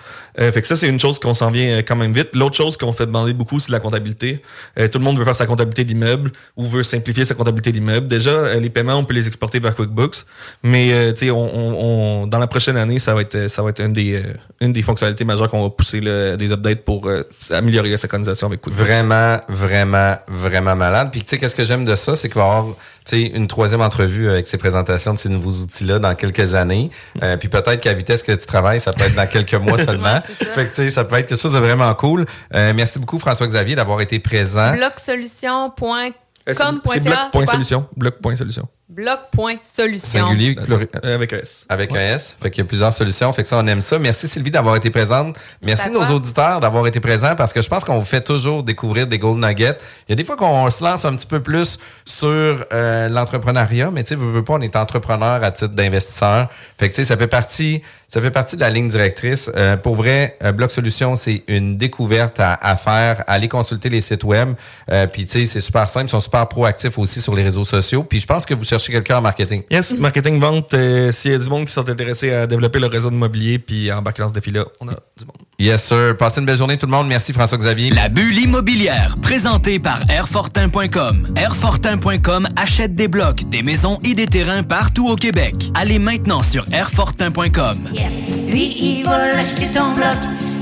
[0.41, 2.31] Euh, fait que ça, c'est une chose qu'on s'en vient euh, quand même vite.
[2.35, 4.41] L'autre chose qu'on fait demander beaucoup, c'est la comptabilité.
[4.79, 8.07] Euh, tout le monde veut faire sa comptabilité d'immeuble ou veut simplifier sa comptabilité d'immeuble.
[8.07, 10.25] Déjà, euh, les paiements, on peut les exporter vers QuickBooks,
[10.63, 13.63] mais euh, tu sais, on, on- on- dans la prochaine année, ça va être ça
[13.63, 14.23] va être une des
[14.61, 17.09] une des fonctionnalités majeures qu'on va pousser là, des updates pour
[17.51, 18.87] améliorer la synchronisation avec QuickBooks.
[18.87, 21.09] Vraiment, vraiment, vraiment malade.
[21.13, 22.75] Puis tu sais, qu'est-ce que j'aime de ça, c'est qu'il va y avoir
[23.05, 26.91] tu sais, une troisième entrevue avec ces présentations de ces nouveaux outils-là dans quelques années.
[27.23, 30.21] Euh, puis peut-être qu'à vitesse que tu travailles, ça peut être dans quelques mois seulement.
[30.39, 30.45] Ça.
[30.47, 32.27] fait que tu sais, ça peut être quelque chose de vraiment cool.
[32.55, 34.73] Euh, merci beaucoup François-Xavier d'avoir été présent.
[34.73, 36.15] Blocsolution.com.ca.
[36.49, 36.55] Euh,
[36.87, 37.87] C'est bloc.solution.
[37.97, 38.69] Bloc.solution.
[38.91, 40.27] Bloc.solution.
[40.27, 40.57] Singulier,
[41.05, 41.65] Avec un S.
[41.69, 42.37] Avec un S.
[42.43, 43.33] Fait qu'il y a plusieurs solutions.
[43.33, 44.01] Fait que ça, on aime ça.
[44.01, 45.39] Merci Sylvie d'avoir été présente.
[45.63, 46.11] Merci nos toi.
[46.17, 49.39] auditeurs d'avoir été présents parce que je pense qu'on vous fait toujours découvrir des gold
[49.45, 49.77] nuggets.
[50.09, 53.93] Il y a des fois qu'on se lance un petit peu plus sur euh, l'entrepreneuriat,
[53.93, 56.49] mais tu sais, veux, veux pas, on est entrepreneur à titre d'investisseur.
[56.77, 59.49] Fait que tu sais, ça fait partie, ça fait partie de la ligne directrice.
[59.57, 63.23] Euh, pour vrai, euh, Bloc Solution, c'est une découverte à, à faire.
[63.29, 64.55] Allez consulter les sites web.
[64.91, 66.07] Euh, Puis tu sais, c'est super simple.
[66.07, 68.03] Ils sont super proactifs aussi sur les réseaux sociaux.
[68.03, 69.63] Puis je pense que vous cherchez chercher quelqu'un en marketing.
[69.71, 72.87] Yes, marketing, vente, euh, s'il y a du monde qui sont intéressés à développer le
[72.87, 75.37] réseau immobilier puis embarquer dans ce défi-là, on a du monde.
[75.59, 76.17] Yes, sir.
[76.17, 77.07] Passez une belle journée, tout le monde.
[77.07, 77.91] Merci, François-Xavier.
[77.91, 81.35] La bulle immobilière, présentée par Airfortin.com.
[81.37, 85.55] Airfortin.com achète des blocs, des maisons et des terrains partout au Québec.
[85.75, 87.77] Allez maintenant sur Airfortin.com.
[87.93, 88.13] Yes.
[88.51, 90.17] Lui, il va l'acheter ton bloc.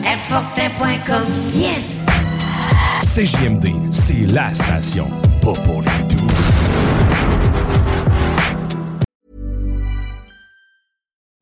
[0.04, 1.22] Airfortin.com.
[1.54, 1.98] Yes.
[3.06, 5.08] CJMD, c'est la station.
[5.40, 6.26] Pas pour les doux.